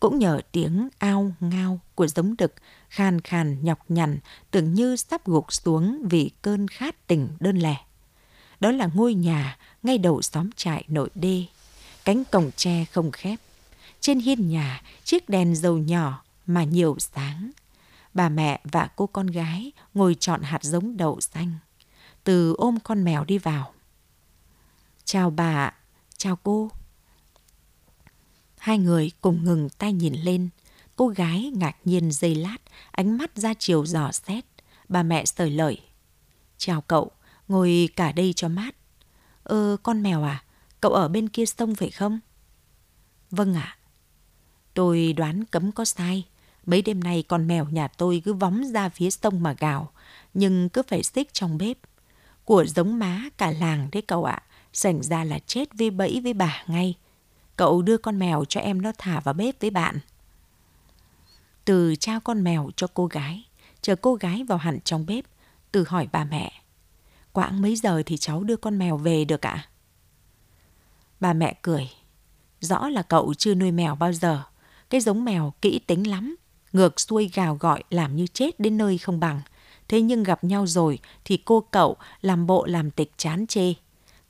Cũng 0.00 0.18
nhờ 0.18 0.40
tiếng 0.52 0.88
ao 0.98 1.32
ngao 1.40 1.80
của 1.94 2.06
giống 2.06 2.36
đực 2.38 2.54
khan 2.88 3.20
khan 3.20 3.64
nhọc 3.64 3.78
nhằn 3.88 4.18
tưởng 4.50 4.74
như 4.74 4.96
sắp 4.96 5.26
gục 5.26 5.52
xuống 5.52 6.06
vì 6.10 6.30
cơn 6.42 6.68
khát 6.68 7.06
tình 7.06 7.28
đơn 7.40 7.58
lẻ. 7.58 7.76
Đó 8.60 8.70
là 8.70 8.88
ngôi 8.94 9.14
nhà 9.14 9.58
ngay 9.82 9.98
đầu 9.98 10.22
xóm 10.22 10.50
trại 10.56 10.84
nội 10.88 11.10
đê, 11.14 11.44
cánh 12.06 12.24
cổng 12.24 12.50
tre 12.56 12.84
không 12.84 13.12
khép. 13.12 13.38
Trên 14.00 14.18
hiên 14.18 14.48
nhà, 14.48 14.82
chiếc 15.04 15.28
đèn 15.28 15.56
dầu 15.56 15.78
nhỏ 15.78 16.24
mà 16.46 16.64
nhiều 16.64 16.96
sáng. 16.98 17.50
Bà 18.14 18.28
mẹ 18.28 18.60
và 18.64 18.88
cô 18.96 19.06
con 19.06 19.26
gái 19.26 19.72
ngồi 19.94 20.16
chọn 20.20 20.42
hạt 20.42 20.62
giống 20.62 20.96
đậu 20.96 21.20
xanh. 21.20 21.52
Từ 22.24 22.54
ôm 22.58 22.78
con 22.84 23.04
mèo 23.04 23.24
đi 23.24 23.38
vào. 23.38 23.72
Chào 25.04 25.30
bà, 25.30 25.74
chào 26.16 26.36
cô. 26.36 26.70
Hai 28.58 28.78
người 28.78 29.10
cùng 29.20 29.44
ngừng 29.44 29.68
tay 29.68 29.92
nhìn 29.92 30.14
lên. 30.14 30.48
Cô 30.96 31.08
gái 31.08 31.52
ngạc 31.54 31.76
nhiên 31.84 32.12
dây 32.12 32.34
lát, 32.34 32.58
ánh 32.90 33.18
mắt 33.18 33.36
ra 33.36 33.54
chiều 33.58 33.86
dò 33.86 34.12
xét. 34.12 34.44
Bà 34.88 35.02
mẹ 35.02 35.24
sởi 35.24 35.50
lời. 35.50 35.80
Chào 36.58 36.80
cậu, 36.80 37.10
ngồi 37.48 37.88
cả 37.96 38.12
đây 38.12 38.32
cho 38.32 38.48
mát. 38.48 38.74
Ơ, 39.42 39.76
con 39.82 40.02
mèo 40.02 40.22
à? 40.22 40.42
Cậu 40.80 40.92
ở 40.92 41.08
bên 41.08 41.28
kia 41.28 41.46
sông 41.46 41.74
phải 41.74 41.90
không? 41.90 42.20
Vâng 43.30 43.54
ạ. 43.54 43.76
Tôi 44.74 45.12
đoán 45.12 45.44
cấm 45.44 45.72
có 45.72 45.84
sai. 45.84 46.24
Mấy 46.66 46.82
đêm 46.82 47.04
nay 47.04 47.24
con 47.28 47.46
mèo 47.46 47.64
nhà 47.64 47.88
tôi 47.88 48.22
cứ 48.24 48.34
vóng 48.34 48.64
ra 48.72 48.88
phía 48.88 49.10
sông 49.10 49.42
mà 49.42 49.54
gào, 49.58 49.90
nhưng 50.34 50.68
cứ 50.68 50.82
phải 50.88 51.02
xích 51.02 51.32
trong 51.32 51.58
bếp. 51.58 51.76
Của 52.44 52.64
giống 52.64 52.98
má 52.98 53.22
cả 53.38 53.50
làng 53.50 53.88
đấy 53.92 54.02
cậu 54.02 54.24
ạ, 54.24 54.42
sảnh 54.72 55.02
ra 55.02 55.24
là 55.24 55.38
chết 55.38 55.68
với 55.74 55.90
bẫy 55.90 56.20
với 56.24 56.32
bà 56.32 56.64
ngay. 56.66 56.94
Cậu 57.56 57.82
đưa 57.82 57.96
con 57.96 58.18
mèo 58.18 58.44
cho 58.44 58.60
em 58.60 58.82
nó 58.82 58.92
thả 58.98 59.20
vào 59.20 59.34
bếp 59.34 59.60
với 59.60 59.70
bạn. 59.70 59.98
Từ 61.64 61.94
trao 61.96 62.20
con 62.20 62.44
mèo 62.44 62.70
cho 62.76 62.86
cô 62.94 63.06
gái, 63.06 63.44
chờ 63.82 63.96
cô 63.96 64.14
gái 64.14 64.44
vào 64.44 64.58
hẳn 64.58 64.80
trong 64.80 65.06
bếp, 65.06 65.24
từ 65.72 65.84
hỏi 65.88 66.08
bà 66.12 66.24
mẹ. 66.24 66.52
Quãng 67.32 67.62
mấy 67.62 67.76
giờ 67.76 68.02
thì 68.06 68.16
cháu 68.16 68.42
đưa 68.42 68.56
con 68.56 68.78
mèo 68.78 68.96
về 68.96 69.24
được 69.24 69.46
ạ? 69.46 69.68
Bà 71.20 71.32
mẹ 71.32 71.54
cười. 71.62 71.90
Rõ 72.60 72.88
là 72.88 73.02
cậu 73.02 73.34
chưa 73.34 73.54
nuôi 73.54 73.70
mèo 73.70 73.94
bao 73.94 74.12
giờ. 74.12 74.42
Cái 74.90 75.00
giống 75.00 75.24
mèo 75.24 75.52
kỹ 75.62 75.80
tính 75.86 76.10
lắm. 76.10 76.36
Ngược 76.72 77.00
xuôi 77.00 77.30
gào 77.34 77.56
gọi 77.56 77.82
làm 77.90 78.16
như 78.16 78.26
chết 78.26 78.60
đến 78.60 78.76
nơi 78.76 78.98
không 78.98 79.20
bằng. 79.20 79.40
Thế 79.88 80.00
nhưng 80.00 80.22
gặp 80.22 80.44
nhau 80.44 80.66
rồi 80.66 80.98
thì 81.24 81.36
cô 81.36 81.60
cậu 81.70 81.96
làm 82.20 82.46
bộ 82.46 82.66
làm 82.66 82.90
tịch 82.90 83.12
chán 83.16 83.46
chê. 83.46 83.74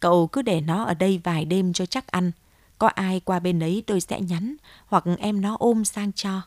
Cậu 0.00 0.26
cứ 0.26 0.42
để 0.42 0.60
nó 0.60 0.84
ở 0.84 0.94
đây 0.94 1.20
vài 1.24 1.44
đêm 1.44 1.72
cho 1.72 1.86
chắc 1.86 2.06
ăn. 2.06 2.32
Có 2.78 2.86
ai 2.86 3.20
qua 3.20 3.38
bên 3.38 3.60
ấy 3.60 3.82
tôi 3.86 4.00
sẽ 4.00 4.20
nhắn 4.20 4.56
hoặc 4.86 5.04
em 5.18 5.40
nó 5.40 5.56
ôm 5.58 5.84
sang 5.84 6.12
cho. 6.12 6.42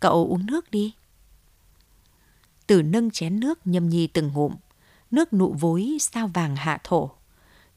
Cậu 0.00 0.26
uống 0.30 0.46
nước 0.46 0.70
đi. 0.70 0.94
Từ 2.66 2.82
nâng 2.82 3.10
chén 3.10 3.40
nước 3.40 3.58
nhâm 3.64 3.88
nhi 3.88 4.06
từng 4.06 4.32
ngụm. 4.32 4.54
Nước 5.10 5.32
nụ 5.32 5.52
vối 5.52 5.96
sao 6.00 6.28
vàng 6.28 6.56
hạ 6.56 6.78
thổ. 6.84 7.10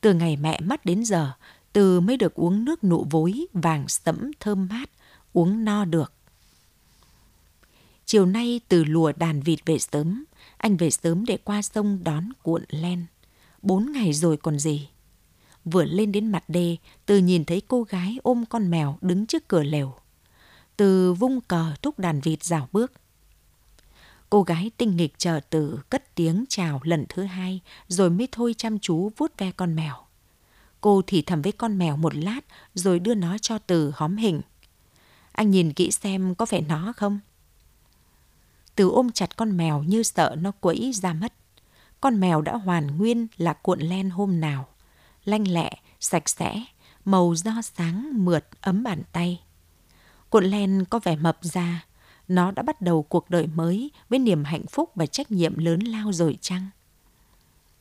Từ 0.01 0.13
ngày 0.13 0.37
mẹ 0.37 0.59
mất 0.59 0.85
đến 0.85 1.05
giờ, 1.05 1.31
từ 1.75 1.99
mới 1.99 2.17
được 2.17 2.35
uống 2.35 2.65
nước 2.65 2.83
nụ 2.83 3.05
vối 3.09 3.47
vàng 3.53 3.87
sẫm 3.87 4.31
thơm 4.39 4.67
mát, 4.71 4.89
uống 5.33 5.65
no 5.65 5.85
được. 5.85 6.13
Chiều 8.05 8.25
nay 8.25 8.61
từ 8.67 8.83
lùa 8.83 9.11
đàn 9.17 9.41
vịt 9.41 9.59
về 9.65 9.79
sớm, 9.79 10.25
anh 10.57 10.77
về 10.77 10.91
sớm 10.91 11.25
để 11.25 11.37
qua 11.43 11.61
sông 11.61 11.99
đón 12.03 12.29
cuộn 12.43 12.63
len. 12.69 13.05
Bốn 13.61 13.91
ngày 13.91 14.13
rồi 14.13 14.37
còn 14.37 14.59
gì. 14.59 14.89
Vừa 15.65 15.83
lên 15.83 16.11
đến 16.11 16.31
mặt 16.31 16.43
đê, 16.47 16.77
từ 17.05 17.17
nhìn 17.17 17.45
thấy 17.45 17.61
cô 17.67 17.83
gái 17.83 18.17
ôm 18.23 18.43
con 18.49 18.71
mèo 18.71 18.97
đứng 19.01 19.25
trước 19.25 19.47
cửa 19.47 19.63
lều. 19.63 19.95
Từ 20.77 21.13
vung 21.13 21.41
cờ 21.41 21.73
thúc 21.81 21.99
đàn 21.99 22.21
vịt 22.21 22.43
rào 22.43 22.69
bước. 22.71 22.91
Cô 24.29 24.43
gái 24.43 24.71
tinh 24.77 24.95
nghịch 24.95 25.13
chờ 25.17 25.39
từ 25.49 25.79
cất 25.89 26.15
tiếng 26.15 26.45
chào 26.49 26.79
lần 26.83 27.05
thứ 27.09 27.23
hai 27.23 27.59
rồi 27.87 28.09
mới 28.09 28.27
thôi 28.31 28.55
chăm 28.57 28.79
chú 28.79 29.11
vuốt 29.17 29.37
ve 29.37 29.51
con 29.51 29.75
mèo. 29.75 30.04
Cô 30.85 31.01
thì 31.07 31.21
thầm 31.21 31.41
với 31.41 31.51
con 31.51 31.77
mèo 31.77 31.97
một 31.97 32.15
lát 32.15 32.41
rồi 32.73 32.99
đưa 32.99 33.13
nó 33.13 33.37
cho 33.37 33.57
từ 33.57 33.91
hóm 33.95 34.17
hình. 34.17 34.41
Anh 35.31 35.51
nhìn 35.51 35.73
kỹ 35.73 35.91
xem 35.91 36.35
có 36.35 36.45
phải 36.45 36.61
nó 36.61 36.93
không? 36.97 37.19
Từ 38.75 38.89
ôm 38.89 39.11
chặt 39.11 39.37
con 39.37 39.57
mèo 39.57 39.83
như 39.83 40.03
sợ 40.03 40.35
nó 40.39 40.51
quẫy 40.51 40.91
ra 40.93 41.13
mất. 41.13 41.33
Con 42.01 42.19
mèo 42.19 42.41
đã 42.41 42.55
hoàn 42.55 42.97
nguyên 42.97 43.27
là 43.37 43.53
cuộn 43.53 43.79
len 43.79 44.09
hôm 44.09 44.39
nào. 44.39 44.67
Lanh 45.23 45.47
lẹ, 45.47 45.71
sạch 45.99 46.29
sẽ, 46.29 46.63
màu 47.05 47.35
do 47.35 47.61
sáng 47.61 48.25
mượt 48.25 48.45
ấm 48.61 48.83
bàn 48.83 49.03
tay. 49.11 49.41
Cuộn 50.29 50.45
len 50.45 50.85
có 50.89 50.99
vẻ 50.99 51.15
mập 51.15 51.37
ra, 51.41 51.85
nó 52.27 52.51
đã 52.51 52.63
bắt 52.63 52.81
đầu 52.81 53.03
cuộc 53.03 53.29
đời 53.29 53.47
mới 53.47 53.91
với 54.09 54.19
niềm 54.19 54.43
hạnh 54.43 54.65
phúc 54.69 54.91
và 54.95 55.05
trách 55.05 55.31
nhiệm 55.31 55.57
lớn 55.57 55.79
lao 55.79 56.13
rồi 56.13 56.37
chăng? 56.41 56.69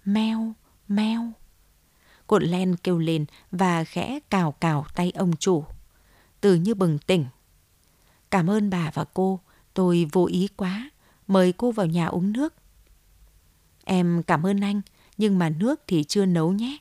Mèo, 0.05 0.53
mèo. 0.89 1.33
Cột 2.27 2.43
len 2.43 2.77
kêu 2.77 2.99
lên 2.99 3.25
và 3.51 3.85
khẽ 3.85 4.19
cào 4.31 4.53
cào 4.53 4.87
tay 4.95 5.11
ông 5.11 5.37
chủ. 5.37 5.65
Từ 6.41 6.55
như 6.55 6.75
bừng 6.75 6.99
tỉnh. 6.99 7.27
Cảm 8.31 8.51
ơn 8.51 8.71
bà 8.71 8.91
và 8.95 9.05
cô, 9.15 9.41
tôi 9.75 10.07
vô 10.13 10.27
ý 10.27 10.49
quá. 10.57 10.91
Mời 11.27 11.53
cô 11.53 11.73
vào 11.73 11.87
nhà 11.87 12.07
uống 12.07 12.33
nước. 12.33 12.55
Em 13.85 14.23
cảm 14.23 14.47
ơn 14.47 14.61
anh, 14.61 14.81
nhưng 15.17 15.39
mà 15.39 15.49
nước 15.49 15.81
thì 15.87 16.05
chưa 16.05 16.27
nấu 16.27 16.53
nhé. 16.53 16.79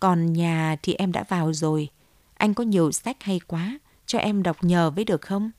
Còn 0.00 0.32
nhà 0.32 0.76
thì 0.82 0.94
em 0.94 1.12
đã 1.12 1.24
vào 1.28 1.52
rồi. 1.52 1.88
Anh 2.34 2.54
có 2.54 2.64
nhiều 2.64 2.92
sách 2.92 3.22
hay 3.22 3.40
quá, 3.46 3.78
cho 4.06 4.18
em 4.18 4.42
đọc 4.42 4.64
nhờ 4.64 4.90
với 4.90 5.04
được 5.04 5.20
không? 5.22 5.50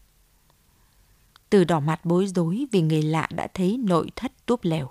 Từ 1.49 1.63
đỏ 1.63 1.79
mặt 1.79 2.05
bối 2.05 2.27
rối 2.27 2.65
vì 2.71 2.81
người 2.81 3.01
lạ 3.01 3.27
đã 3.35 3.47
thấy 3.53 3.77
nội 3.77 4.11
thất 4.15 4.31
túp 4.45 4.63
lều. 4.63 4.89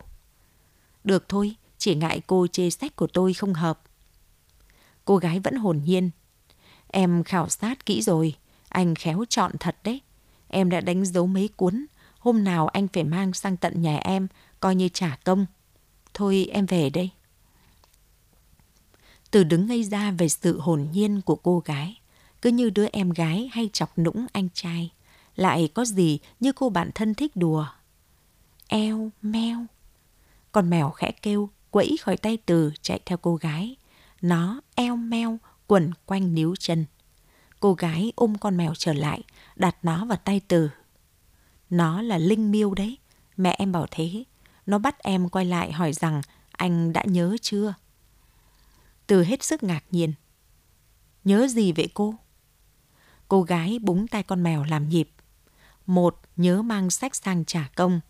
Được 1.05 1.29
thôi, 1.29 1.55
chỉ 1.79 1.95
ngại 1.95 2.21
cô 2.27 2.47
chê 2.47 2.71
sách 2.71 2.97
của 2.97 3.07
tôi 3.07 3.35
không 3.35 3.55
hợp. 3.55 3.81
Cô 5.05 5.17
gái 5.17 5.41
vẫn 5.41 5.57
hồn 5.57 5.81
nhiên. 5.85 6.11
Em 6.89 7.25
khảo 7.25 7.49
sát 7.49 7.87
kỹ 7.87 8.03
rồi, 8.03 8.35
anh 8.69 8.95
khéo 8.95 9.25
chọn 9.29 9.53
thật 9.61 9.77
đấy. 9.85 10.01
Em 10.49 10.71
đã 10.71 10.81
đánh 10.81 11.05
dấu 11.05 11.27
mấy 11.27 11.49
cuốn, 11.57 11.87
hôm 12.19 12.45
nào 12.45 12.69
anh 12.69 12.89
phải 12.89 13.05
mang 13.05 13.33
sang 13.33 13.57
tận 13.57 13.83
nhà 13.83 13.97
em, 13.97 14.29
coi 14.61 14.75
như 14.75 14.89
trả 14.89 15.19
công. 15.25 15.47
Thôi 16.15 16.49
em 16.53 16.67
về 16.67 16.91
đây. 16.91 17.11
Từ 19.31 19.45
đứng 19.45 19.67
ngây 19.67 19.85
ra 19.85 20.11
về 20.11 20.29
sự 20.29 20.61
hồn 20.61 20.89
nhiên 20.93 21.21
của 21.21 21.37
cô 21.37 21.59
gái, 21.59 22.01
cứ 22.43 22.51
như 22.51 22.71
đứa 22.71 22.87
em 22.93 23.11
gái 23.11 23.51
hay 23.53 23.71
chọc 23.73 23.99
nũng 23.99 24.27
anh 24.33 24.49
trai. 24.55 24.91
Lại 25.37 25.69
có 25.75 25.85
gì 25.85 26.19
như 26.41 26.53
cô 26.53 26.69
bạn 26.69 26.91
thân 26.95 27.15
thích 27.15 27.37
đùa. 27.37 27.67
Eo, 28.69 29.11
meo. 29.23 29.67
Con 30.53 30.71
mèo 30.71 30.91
khẽ 30.91 31.13
kêu, 31.23 31.51
quẫy 31.71 31.97
khỏi 32.01 32.17
tay 32.17 32.37
từ 32.47 32.73
chạy 32.83 33.01
theo 33.07 33.19
cô 33.19 33.37
gái. 33.37 33.77
Nó 34.23 34.61
eo 34.75 34.97
meo 34.97 35.39
quẩn 35.67 35.91
quanh 36.07 36.35
níu 36.35 36.57
chân. 36.57 36.87
Cô 37.61 37.75
gái 37.75 38.13
ôm 38.17 38.39
con 38.39 38.57
mèo 38.57 38.75
trở 38.75 38.93
lại, 38.93 39.23
đặt 39.57 39.77
nó 39.83 40.05
vào 40.05 40.19
tay 40.25 40.41
từ. 40.49 40.71
Nó 41.71 42.03
là 42.03 42.19
Linh 42.19 42.51
Miêu 42.51 42.75
đấy, 42.75 42.99
mẹ 43.37 43.55
em 43.59 43.73
bảo 43.73 43.87
thế. 43.91 44.25
Nó 44.67 44.79
bắt 44.79 44.99
em 44.99 45.29
quay 45.29 45.45
lại 45.45 45.73
hỏi 45.73 45.93
rằng 45.93 46.23
anh 46.51 46.93
đã 46.93 47.05
nhớ 47.07 47.37
chưa? 47.43 47.75
Từ 49.07 49.25
hết 49.25 49.43
sức 49.43 49.63
ngạc 49.63 49.85
nhiên. 49.91 50.13
Nhớ 51.25 51.47
gì 51.47 51.73
vậy 51.73 51.89
cô? 51.95 52.15
Cô 53.29 53.43
gái 53.43 53.79
búng 53.83 54.09
tay 54.09 54.23
con 54.23 54.43
mèo 54.43 54.65
làm 54.65 54.89
nhịp. 54.89 55.11
Một, 55.87 56.21
nhớ 56.37 56.63
mang 56.63 56.91
sách 56.91 57.17
sang 57.17 57.45
trả 57.45 57.71
công. 57.77 58.01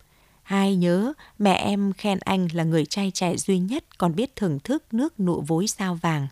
Hai, 0.42 0.76
nhớ 0.76 1.12
mẹ 1.38 1.54
em 1.54 1.92
khen 1.92 2.18
anh 2.18 2.48
là 2.52 2.64
người 2.64 2.86
trai 2.86 3.10
trẻ 3.10 3.36
duy 3.36 3.58
nhất 3.58 3.98
còn 3.98 4.14
biết 4.14 4.36
thưởng 4.36 4.60
thức 4.60 4.94
nước 4.94 5.20
nụ 5.20 5.40
vối 5.40 5.66
sao 5.66 5.94
vàng. 5.94 6.28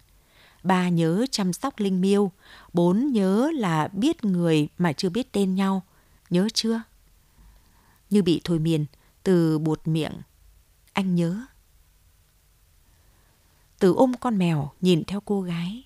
Ba, 0.62 0.88
nhớ 0.88 1.26
chăm 1.30 1.52
sóc 1.52 1.78
Linh 1.78 2.00
Miêu. 2.00 2.32
Bốn, 2.72 3.12
nhớ 3.12 3.50
là 3.54 3.88
biết 3.92 4.24
người 4.24 4.68
mà 4.78 4.92
chưa 4.92 5.08
biết 5.08 5.32
tên 5.32 5.54
nhau. 5.54 5.82
Nhớ 6.30 6.48
chưa? 6.54 6.82
Như 8.10 8.22
bị 8.22 8.40
thôi 8.44 8.58
miên, 8.58 8.86
từ 9.22 9.58
buột 9.58 9.88
miệng. 9.88 10.12
Anh 10.92 11.14
nhớ. 11.14 11.40
Từ 13.78 13.94
ôm 13.94 14.12
con 14.20 14.38
mèo 14.38 14.70
nhìn 14.80 15.04
theo 15.04 15.20
cô 15.20 15.42
gái. 15.42 15.84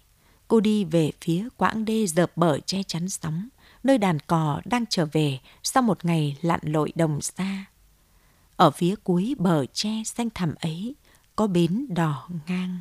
Cô 0.48 0.60
đi 0.60 0.84
về 0.84 1.12
phía 1.20 1.48
quãng 1.56 1.84
đê 1.84 2.06
dợp 2.06 2.36
bờ 2.36 2.58
che 2.60 2.82
chắn 2.82 3.08
sóng, 3.08 3.48
nơi 3.82 3.98
đàn 3.98 4.20
cò 4.20 4.60
đang 4.64 4.84
trở 4.90 5.06
về 5.12 5.38
sau 5.62 5.82
một 5.82 6.04
ngày 6.04 6.36
lặn 6.42 6.60
lội 6.62 6.92
đồng 6.94 7.20
xa. 7.20 7.64
Ở 8.56 8.70
phía 8.70 8.94
cuối 9.04 9.34
bờ 9.38 9.66
tre 9.66 10.02
xanh 10.04 10.28
thẳm 10.34 10.54
ấy 10.60 10.94
có 11.36 11.46
bến 11.46 11.86
đỏ 11.88 12.28
ngang. 12.48 12.80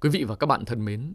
Quý 0.00 0.10
vị 0.10 0.24
và 0.24 0.36
các 0.36 0.46
bạn 0.46 0.64
thân 0.64 0.84
mến, 0.84 1.14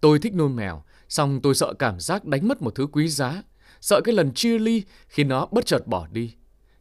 tôi 0.00 0.18
thích 0.18 0.34
nuôi 0.34 0.48
mèo, 0.48 0.82
song 1.08 1.40
tôi 1.42 1.54
sợ 1.54 1.74
cảm 1.78 2.00
giác 2.00 2.24
đánh 2.24 2.48
mất 2.48 2.62
một 2.62 2.74
thứ 2.74 2.86
quý 2.92 3.08
giá, 3.08 3.42
sợ 3.84 4.00
cái 4.00 4.14
lần 4.14 4.32
chia 4.32 4.58
ly 4.58 4.82
khi 5.08 5.24
nó 5.24 5.46
bất 5.52 5.66
chợt 5.66 5.86
bỏ 5.86 6.06
đi. 6.12 6.34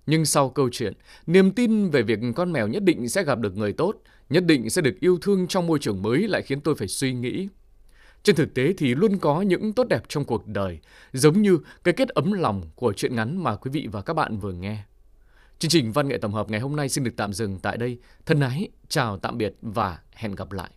Nhưng 0.06 0.26
sau 0.26 0.50
câu 0.50 0.70
chuyện, 0.72 0.94
niềm 1.28 1.52
tin 1.52 1.90
về 1.90 2.02
việc 2.02 2.20
con 2.36 2.52
mèo 2.52 2.68
nhất 2.68 2.84
định 2.84 3.10
sẽ 3.10 3.24
gặp 3.24 3.40
được 3.40 3.58
người 3.58 3.74
tốt, 3.74 3.96
nhất 4.30 4.46
định 4.46 4.70
sẽ 4.70 4.82
được 4.82 5.00
yêu 5.00 5.18
thương 5.22 5.48
trong 5.48 5.68
môi 5.68 5.80
trường 5.80 6.02
mới 6.02 6.28
lại 6.28 6.42
khiến 6.42 6.62
tôi 6.62 6.76
phải 6.76 6.88
suy 6.88 7.14
nghĩ. 7.14 7.48
Trên 8.24 8.36
thực 8.36 8.54
tế 8.54 8.74
thì 8.78 8.96
luôn 8.96 9.18
có 9.18 9.42
những 9.42 9.74
tốt 9.74 9.88
đẹp 9.88 10.04
trong 10.08 10.26
cuộc 10.26 10.48
đời, 10.48 10.80
giống 11.14 11.42
như 11.42 11.60
cái 11.84 11.94
kết 11.94 12.10
ấm 12.10 12.32
lòng 12.32 12.62
của 12.76 12.94
chuyện 12.94 13.16
ngắn 13.16 13.44
mà 13.44 13.56
quý 13.56 13.72
vị 13.74 13.88
và 13.92 14.02
các 14.02 14.14
bạn 14.14 14.38
vừa 14.38 14.54
nghe. 14.54 14.84
Chương 15.60 15.72
trình 15.72 15.92
văn 15.92 16.08
nghệ 16.08 16.18
tổng 16.18 16.34
hợp 16.34 16.50
ngày 16.50 16.60
hôm 16.60 16.76
nay 16.76 16.90
xin 16.90 17.04
được 17.04 17.14
tạm 17.18 17.34
dừng 17.34 17.60
tại 17.60 17.78
đây. 17.78 18.00
Thân 18.26 18.40
ái, 18.40 18.70
chào 18.88 19.18
tạm 19.18 19.38
biệt 19.38 19.56
và 19.62 20.00
hẹn 20.14 20.36
gặp 20.36 20.52
lại. 20.52 20.72